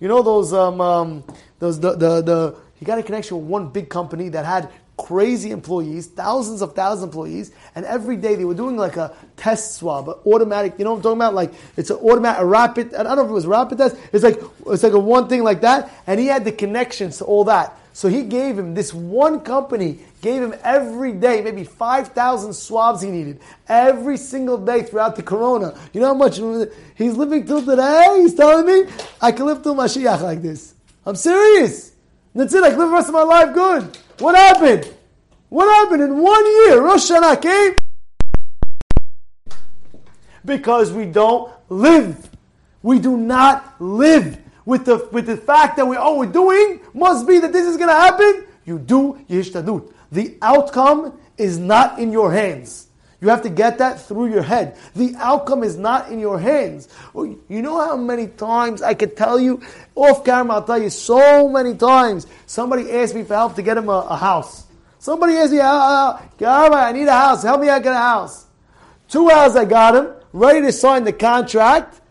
[0.00, 1.24] You know those, um, um,
[1.58, 5.50] those the, the, the, he got a connection with one big company that had crazy
[5.50, 9.74] employees, thousands of thousands of employees, and every day they were doing like a test
[9.74, 10.76] swab, automatic.
[10.78, 11.34] You know I'm talking about?
[11.34, 12.94] Like it's an automatic, a rapid.
[12.94, 13.96] I don't know if it was rapid test.
[14.10, 17.26] It's like it's like a one thing like that, and he had the connections to
[17.26, 17.78] all that.
[17.98, 23.02] So he gave him this one company gave him every day maybe five thousand swabs
[23.02, 25.76] he needed every single day throughout the Corona.
[25.92, 26.36] You know how much
[26.94, 28.18] he's living till today?
[28.20, 28.88] He's telling me
[29.20, 30.74] I can live till Mashiach like this.
[31.04, 31.90] I'm serious.
[32.36, 32.62] That's it.
[32.62, 33.98] I can live the rest of my life good.
[34.20, 34.94] What happened?
[35.48, 36.80] What happened in one year?
[36.80, 37.74] Rosh Hashanah came
[40.44, 42.30] because we don't live.
[42.80, 44.38] We do not live
[44.68, 47.78] with the with the fact that we oh we're doing must be that this is
[47.78, 48.44] going to happen.
[48.66, 49.90] You do yishtadut.
[50.12, 52.88] The outcome is not in your hands.
[53.22, 54.76] You have to get that through your head.
[54.94, 56.88] The outcome is not in your hands.
[57.14, 59.62] Oh, you know how many times I could tell you
[59.94, 62.26] off camera, I'll tell you so many times.
[62.44, 64.66] Somebody asked me for help to get him a, a house.
[64.98, 67.42] Somebody asked me, ah, ah, ah, Rabbi, I need a house.
[67.42, 68.44] Help me out get a house.
[69.08, 72.02] Two hours I got him, ready to sign the contract.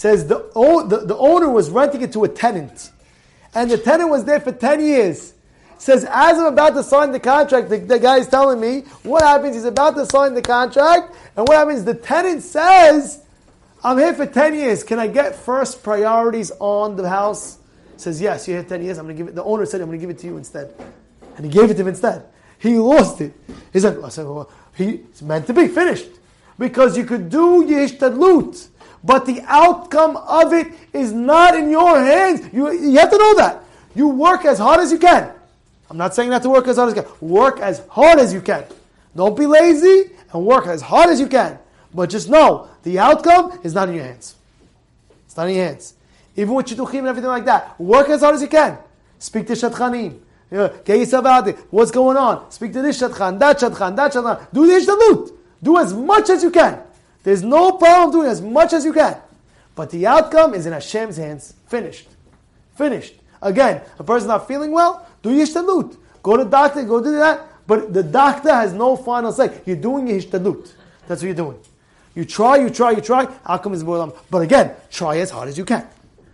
[0.00, 0.38] Says the,
[0.88, 2.90] the, the owner was renting it to a tenant.
[3.54, 5.34] And the tenant was there for 10 years.
[5.76, 9.22] Says, as I'm about to sign the contract, the, the guy is telling me what
[9.22, 9.56] happens.
[9.56, 11.14] He's about to sign the contract.
[11.36, 11.84] And what happens?
[11.84, 13.22] The tenant says,
[13.84, 14.82] I'm here for 10 years.
[14.82, 17.58] Can I get first priorities on the house?
[17.98, 18.96] Says, yes, you're here 10 years.
[18.96, 19.34] I'm going to give it.
[19.34, 20.74] The owner said, I'm going to give it to you instead.
[21.36, 22.24] And he gave it to him instead.
[22.58, 23.34] He lost it.
[23.70, 26.08] He said, I said well, he's meant to be finished.
[26.58, 28.69] Because you could do loot,
[29.02, 32.52] but the outcome of it is not in your hands.
[32.52, 33.64] You, you have to know that.
[33.94, 35.32] You work as hard as you can.
[35.88, 37.28] I'm not saying not to work as hard as you can.
[37.28, 38.64] Work as hard as you can.
[39.16, 41.58] Don't be lazy and work as hard as you can.
[41.92, 44.36] But just know the outcome is not in your hands.
[45.26, 45.94] It's not in your hands.
[46.36, 48.78] Even with shidduchim and everything like that, work as hard as you can.
[49.18, 50.20] Speak to shadchanim.
[50.84, 51.54] Get yourself out there.
[51.70, 52.50] What's going on?
[52.50, 54.52] Speak to this shadchan, that shadchan, that shadchan.
[54.52, 55.32] Do the ishtalut.
[55.62, 56.80] Do as much as you can.
[57.22, 59.16] There's no problem doing as much as you can.
[59.74, 61.54] But the outcome is in Hashem's hands.
[61.68, 62.08] Finished.
[62.76, 63.14] Finished.
[63.42, 65.96] Again, a person not feeling well, do yishtalut.
[66.22, 67.46] Go to the doctor, go do that.
[67.66, 69.60] But the doctor has no final say.
[69.64, 70.72] You're doing yishtalut.
[71.06, 71.58] That's what you're doing.
[72.14, 73.28] You try, you try, you try.
[73.46, 74.12] Outcome is more.
[74.30, 75.86] But again, try as hard as you can.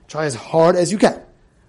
[0.09, 1.20] Try as hard as you can.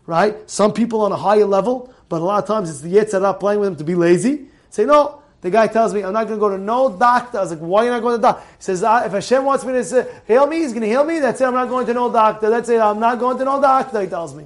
[0.05, 0.49] Right?
[0.49, 3.33] Some people on a higher level, but a lot of times it's the Yetzer Hara
[3.33, 4.47] playing with them to be lazy.
[4.69, 7.37] Say, no, the guy tells me, I'm not going to go to no doctor.
[7.37, 8.41] I was like, why are you not going to doctor?
[8.57, 11.19] He says, if Hashem wants me to heal me, he's going to heal me.
[11.19, 11.45] That's it.
[11.45, 12.49] I'm not going to no doctor.
[12.49, 12.81] That's it.
[12.81, 14.45] I'm not going to no doctor, he tells me.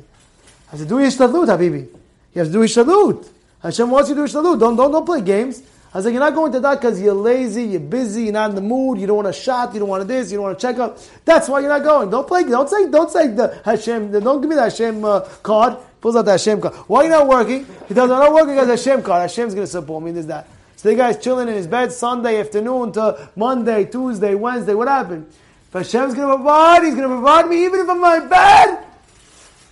[0.71, 1.87] I said, do ishtadlut, Habibi.
[2.33, 3.27] You have to do ishtadlut.
[3.63, 4.59] Hashem wants you to do ishtadlut.
[4.59, 5.63] Don't, don't, don't play games.
[5.93, 8.51] I was like, you're not going to doctor because you're lazy, you're busy, you're not
[8.51, 10.57] in the mood, you don't want a shot, you don't want this, you don't want
[10.57, 10.97] to check up.
[11.25, 12.09] That's why you're not going.
[12.09, 12.43] Don't play.
[12.43, 12.89] Don't say.
[12.89, 14.11] Don't say the Hashem.
[14.11, 15.77] Don't give me the Hashem uh, card.
[15.99, 16.75] Pulls out the Hashem card.
[16.87, 17.65] Why are you not working?
[17.87, 19.21] He tells me, I'm not working because Hashem card.
[19.21, 20.11] Hashem's going to support me.
[20.11, 20.47] This that.
[20.81, 24.73] So the guy's chilling in his bed Sunday afternoon to Monday, Tuesday, Wednesday.
[24.73, 25.31] What happened?
[25.67, 28.19] If Hashem's going to provide, He's going to provide me even if I'm in my
[28.21, 28.83] bed.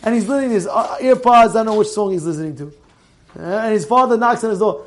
[0.03, 1.49] And he's listening to his uh, AirPods.
[1.49, 2.67] I don't know which song he's listening to.
[3.39, 4.85] Uh, and his father knocks on his door.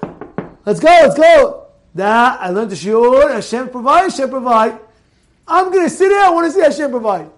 [0.64, 1.66] Let's go, let's go.
[1.96, 3.28] That I learned the shiur.
[3.28, 4.78] Hashem provide, Hashem provide.
[5.48, 6.20] I'm going to sit here.
[6.20, 7.28] I want to see Hashem provide.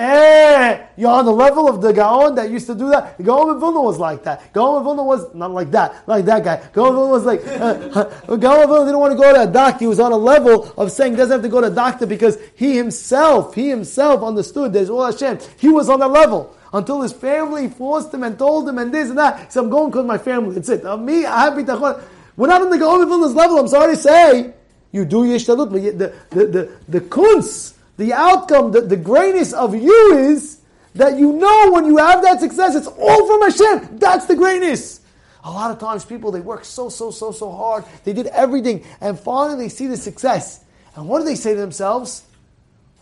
[0.00, 3.22] Eh, you're on the level of the Gaon that used to do that.
[3.22, 4.50] Gaon of Vilna was like that.
[4.54, 6.56] Gaon of Vilna was not like that, like that guy.
[6.72, 9.42] Gaon of Vilna was like, uh, uh Gaon of Vilna didn't want to go to
[9.42, 9.80] a doctor.
[9.80, 12.06] He was on a level of saying he doesn't have to go to a doctor
[12.06, 15.38] because he himself, he himself understood there's all Hashem.
[15.58, 19.10] He was on that level until his family forced him and told him and this
[19.10, 19.52] and that.
[19.52, 20.54] So I'm going because my family.
[20.54, 20.82] That's it.
[20.82, 22.02] Uh, me, I have bitachon.
[22.38, 23.58] We're not on the Gaon of Vilna's level.
[23.58, 24.54] I'm sorry to say.
[24.92, 29.74] You do yishtalut, but the, the, the, the kunz, the outcome, the, the greatness of
[29.74, 30.60] you is
[30.94, 33.98] that you know when you have that success, it's all from Hashem.
[33.98, 35.00] That's the greatness.
[35.44, 37.84] A lot of times people, they work so, so, so, so hard.
[38.04, 38.86] They did everything.
[39.02, 40.64] And finally they see the success.
[40.96, 42.24] And what do they say to themselves?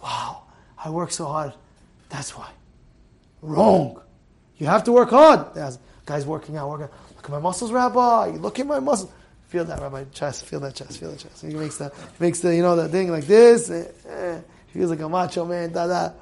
[0.02, 0.42] Wow,
[0.76, 1.52] I work so hard.
[2.08, 2.50] That's why.
[3.40, 4.02] Wrong.
[4.56, 5.54] You have to work hard.
[6.06, 6.92] Guys working out, working out.
[7.14, 8.30] Look at my muscles, Rabbi.
[8.30, 9.12] Look at my muscles.
[9.46, 10.04] Feel that, Rabbi.
[10.12, 10.44] Chest.
[10.44, 10.98] Feel that chest.
[10.98, 11.42] Feel that chest.
[11.42, 13.70] He makes the, makes the, you know, the thing like this.
[13.70, 14.40] Eh, eh.
[14.78, 15.72] He feels like a macho man.
[15.72, 16.12] Da da.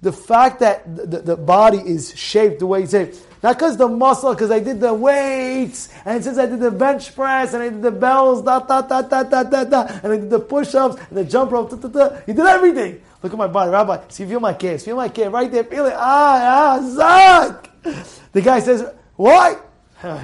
[0.00, 3.86] The fact that the, the body is shaped the way it's shaped, not because the
[3.86, 7.68] muscle, because I did the weights, and since I did the bench press, and I
[7.68, 10.96] did the bells, da da da da da da da, and I did the push-ups,
[11.10, 12.16] and the jump rope, da da da.
[12.24, 13.02] He did everything.
[13.22, 14.04] Look at my body, Rabbi.
[14.08, 15.94] See, feel my calves, feel my calf right there, feel it.
[15.94, 18.06] Ah, ah, zuck.
[18.32, 19.58] The guy says, "Why?"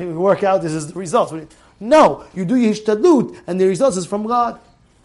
[0.00, 0.62] We work out.
[0.62, 1.34] This is the results.
[1.80, 4.58] No, you do your yishtadlut, and the results is from God.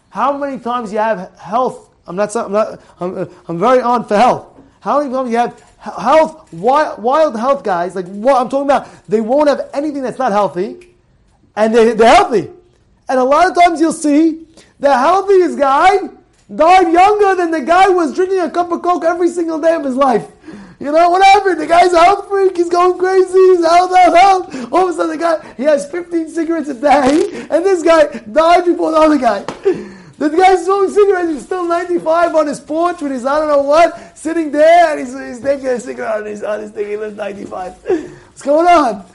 [0.08, 1.89] How many times you have health?
[2.10, 2.34] I'm not.
[2.34, 2.80] I'm not.
[2.98, 4.60] I'm, I'm very on for health.
[4.80, 7.94] How many you have health, wild, wild health guys?
[7.94, 10.88] Like what I'm talking about, they won't have anything that's not healthy,
[11.54, 12.50] and they, they're healthy.
[13.08, 14.44] And a lot of times you'll see
[14.80, 16.08] the healthiest guy
[16.52, 19.74] died younger than the guy who was drinking a cup of Coke every single day
[19.74, 20.26] of his life.
[20.80, 21.60] You know, what happened?
[21.60, 24.72] The guy's a health freak, he's going crazy, he's health, health, health.
[24.72, 28.06] All of a sudden the guy, he has 15 cigarettes a day, and this guy
[28.32, 29.44] died before the other guy.
[30.20, 33.62] The guy's smoking cigarettes, he's still 95 on his porch with his I don't know
[33.62, 36.96] what, sitting there, and he's, he's taking a cigarette on his, on his thing, he
[36.98, 37.72] lives 95.
[38.28, 39.06] What's going on?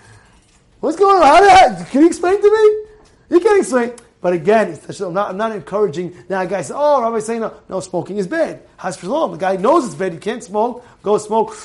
[0.79, 1.21] What's going on?
[1.21, 3.35] How did I, can you explain to me?
[3.35, 3.93] You can't explain.
[4.19, 7.81] But again, I'm not, I'm not encouraging that guy says, oh, Rabbi's saying no, no,
[7.81, 8.63] smoking is bad.
[8.77, 11.55] Has for The guy knows it's bad, he can't smoke, go smoke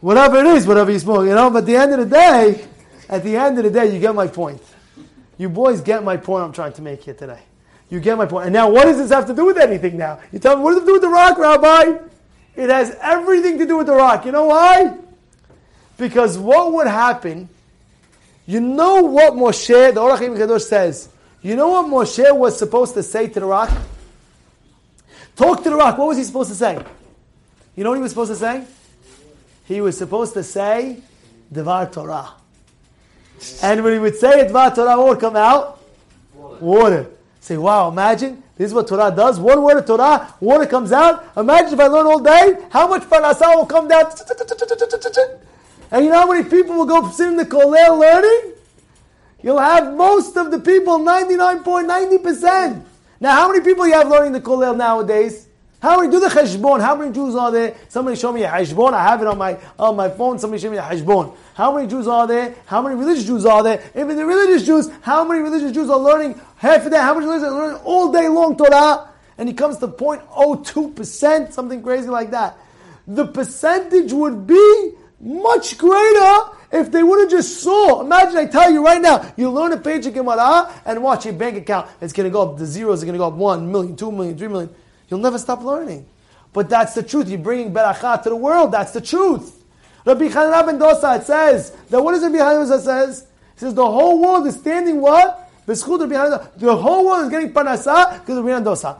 [0.00, 1.48] whatever it is, whatever you smoke, you know.
[1.48, 2.66] But at the end of the day,
[3.08, 4.60] at the end of the day, you get my point.
[5.38, 7.40] You boys get my point I'm trying to make here today.
[7.90, 8.46] You get my point.
[8.46, 10.20] And now, what does this have to do with anything now?
[10.32, 11.98] You tell me, what does it do with the rock, Rabbi?
[12.54, 14.24] It has everything to do with the rock.
[14.24, 14.96] You know why?
[15.96, 17.48] Because what would happen
[18.46, 21.08] You know what Moshe, the Ohr HaChaim HaKadosh says.
[21.42, 23.70] You know what Moshe was supposed to say to the rock?
[25.36, 25.96] Talk to the rock.
[25.98, 26.84] What was he supposed to say?
[27.76, 28.64] You know what he was supposed to say?
[29.66, 31.00] He was supposed to say,
[31.52, 32.30] Devar Torah.
[33.62, 35.80] And when he would say it, Devar Torah, what would come out?
[36.34, 37.06] Water.
[37.40, 39.40] Say, wow, imagine, this is what Torah does.
[39.40, 41.32] One word of Torah, water comes out.
[41.36, 44.12] Imagine if I learn all day, how much parnasa will come down.
[45.92, 48.52] And you know how many people will go sit in the kollel learning?
[49.42, 52.84] You'll have most of the people, 99.90%.
[53.18, 55.48] Now, how many people you have learning the kollel nowadays?
[55.80, 56.80] How many do the cheshbon?
[56.80, 57.74] How many Jews are there?
[57.88, 58.92] Somebody show me a cheshbon.
[58.92, 60.38] I have it on my on my phone.
[60.38, 61.34] Somebody show me a cheshbon.
[61.54, 62.54] How many Jews are there?
[62.66, 63.82] How many religious Jews are there?
[63.96, 66.98] Even the religious Jews, how many religious Jews are learning half a day?
[66.98, 69.08] How many religious are learning all day long Torah?
[69.38, 72.58] And he comes to 0.02 percent, something crazy like that.
[73.06, 76.40] The percentage would be much greater
[76.72, 78.02] if they would have just saw.
[78.02, 81.34] Imagine I tell you right now, you learn a page of Gemara and watch your
[81.34, 81.90] bank account.
[82.02, 82.58] It's going to go up.
[82.58, 84.74] The zeros are going to go up 1 million, 2 million, 3 million.
[85.10, 86.06] You'll never stop learning.
[86.52, 87.28] But that's the truth.
[87.28, 88.72] You're bringing beracha to the world.
[88.72, 89.62] That's the truth.
[90.04, 93.26] Rabbi Chanina ben Dosa, it says, that what does Rabbi Chanina Dosa says?
[93.54, 95.50] He says the whole world is standing what?
[95.66, 98.98] The whole world is getting parnasa because of Rabbi Dosa.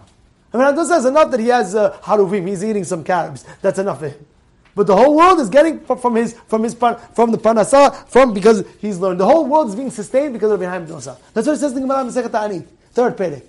[0.52, 2.46] Rabbi Dosa is enough that he has uh, haruvim.
[2.46, 3.44] He's eating some carobs.
[3.62, 4.26] That's enough for him.
[4.74, 8.64] But the whole world is getting from his from his from the parnasa from because
[8.78, 9.18] he's learned.
[9.18, 11.18] The whole world is being sustained because of Rabbi Dosa.
[11.34, 13.42] That's what it says in the Gemara Masechet third perek.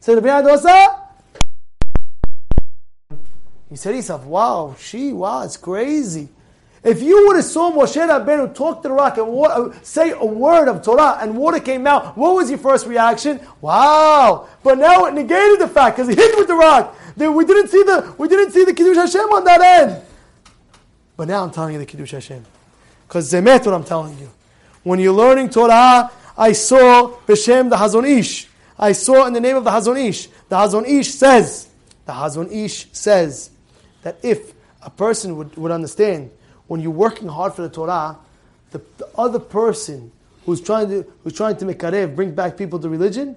[0.00, 1.05] So Rabbi Dosa
[3.70, 6.28] you said to yourself, wow, she, wow, it's crazy.
[6.84, 10.24] If you would have saw Moshe Rabbeinu talk to the rock and water, say a
[10.24, 13.40] word of Torah and water came out, what was your first reaction?
[13.60, 14.48] Wow!
[14.62, 16.96] But now it negated the fact because he hit with the rock.
[17.16, 20.02] We didn't see the we didn't see the kiddush Hashem on that end.
[21.16, 22.44] But now I'm telling you the kiddush Hashem
[23.08, 24.30] because zemet what I'm telling you.
[24.84, 28.46] When you're learning Torah, I saw B'Shem the Hazon Ish.
[28.78, 30.28] I saw in the name of the Hazon Ish.
[30.48, 31.68] The Hazon Ish says.
[32.04, 33.50] The Hazon Ish says
[34.06, 36.30] that if a person would, would understand
[36.68, 38.16] when you're working hard for the Torah,
[38.70, 40.12] the, the other person
[40.44, 43.34] who's trying to who's trying to make karev, bring back people to religion,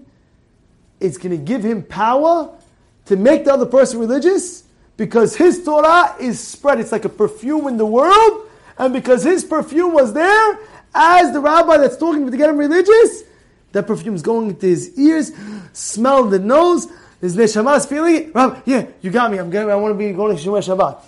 [0.99, 2.55] it's going to give him power
[3.05, 4.63] to make the other person religious
[4.95, 6.79] because his Torah is spread.
[6.79, 8.47] It's like a perfume in the world,
[8.77, 10.59] and because his perfume was there,
[10.93, 13.23] as the rabbi that's talking to get him religious,
[13.71, 15.31] that perfume is going into his ears,
[15.73, 16.87] smell the nose,
[17.21, 18.31] is feeling it.
[18.65, 19.37] Yeah, you got me.
[19.37, 19.69] I'm going.
[19.69, 21.03] I want to be going to Shabbat.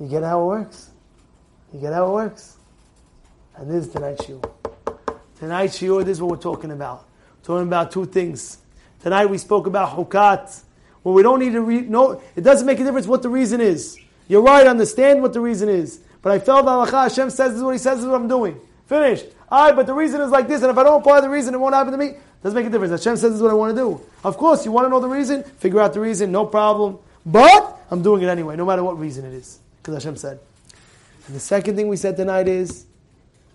[0.00, 0.90] You get how it works.
[1.72, 2.56] You get how it works.
[3.56, 4.50] And this is tonight's shiur.
[5.38, 6.04] Tonight's shiur.
[6.04, 7.06] This is what we're talking about.
[7.38, 8.58] We're talking about two things.
[9.00, 10.62] Tonight we spoke about hukat.
[11.02, 11.90] Well, we don't need to read.
[11.90, 13.98] No, it doesn't make a difference what the reason is.
[14.28, 14.66] You're right.
[14.66, 16.00] Understand what the reason is.
[16.22, 17.98] But I felt Allah Hashem says this is what He says.
[17.98, 18.60] This is what I'm doing.
[18.86, 19.26] Finished.
[19.50, 21.54] All right, but the reason is like this, and if I don't apply the reason,
[21.54, 22.14] it won't happen to me.
[22.42, 22.92] Doesn't make a difference.
[22.92, 24.00] Hashem says this is what I want to do.
[24.22, 26.98] Of course, you want to know the reason, figure out the reason, no problem.
[27.26, 29.58] But I'm doing it anyway, no matter what reason it is.
[29.82, 30.38] Because Hashem said.
[31.26, 32.84] And the second thing we said tonight is,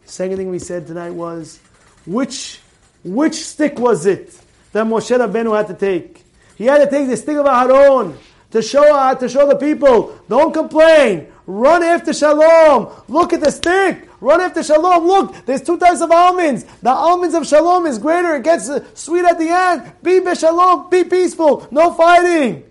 [0.06, 1.60] the second thing we said tonight was,
[2.06, 2.60] which
[3.04, 4.38] which stick was it
[4.74, 6.24] that Moshe Rabbeinu had to take?
[6.56, 8.16] He had to take the stick of Aharon
[8.52, 11.28] to show uh, to show the people, don't complain.
[11.46, 12.94] Run after shalom.
[13.08, 14.08] Look at the stick.
[14.24, 15.06] Run after shalom.
[15.06, 16.64] Look, there's two types of almonds.
[16.82, 18.36] The almonds of shalom is greater.
[18.38, 19.92] It gets sweet at the end.
[20.02, 20.90] Be shalom.
[20.90, 21.68] Be peaceful.
[21.72, 22.64] No fighting.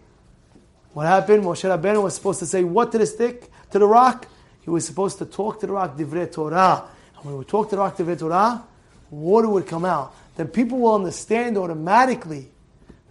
[0.95, 1.45] What happened?
[1.45, 4.27] Moshe Rabbeinu was supposed to say what to the stick, to the rock?
[4.63, 6.85] He was supposed to talk to the rock, divrei Torah.
[7.17, 8.65] And when we talk to the rock, divrei Torah,
[9.11, 10.15] water would come out.
[10.37, 12.49] Then people will understand automatically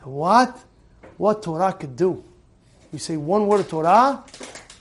[0.01, 0.59] what?
[1.17, 2.23] What Torah could do.
[2.91, 4.23] You say one word of Torah,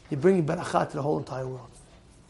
[0.09, 1.70] you're bringing barakah to the whole entire world.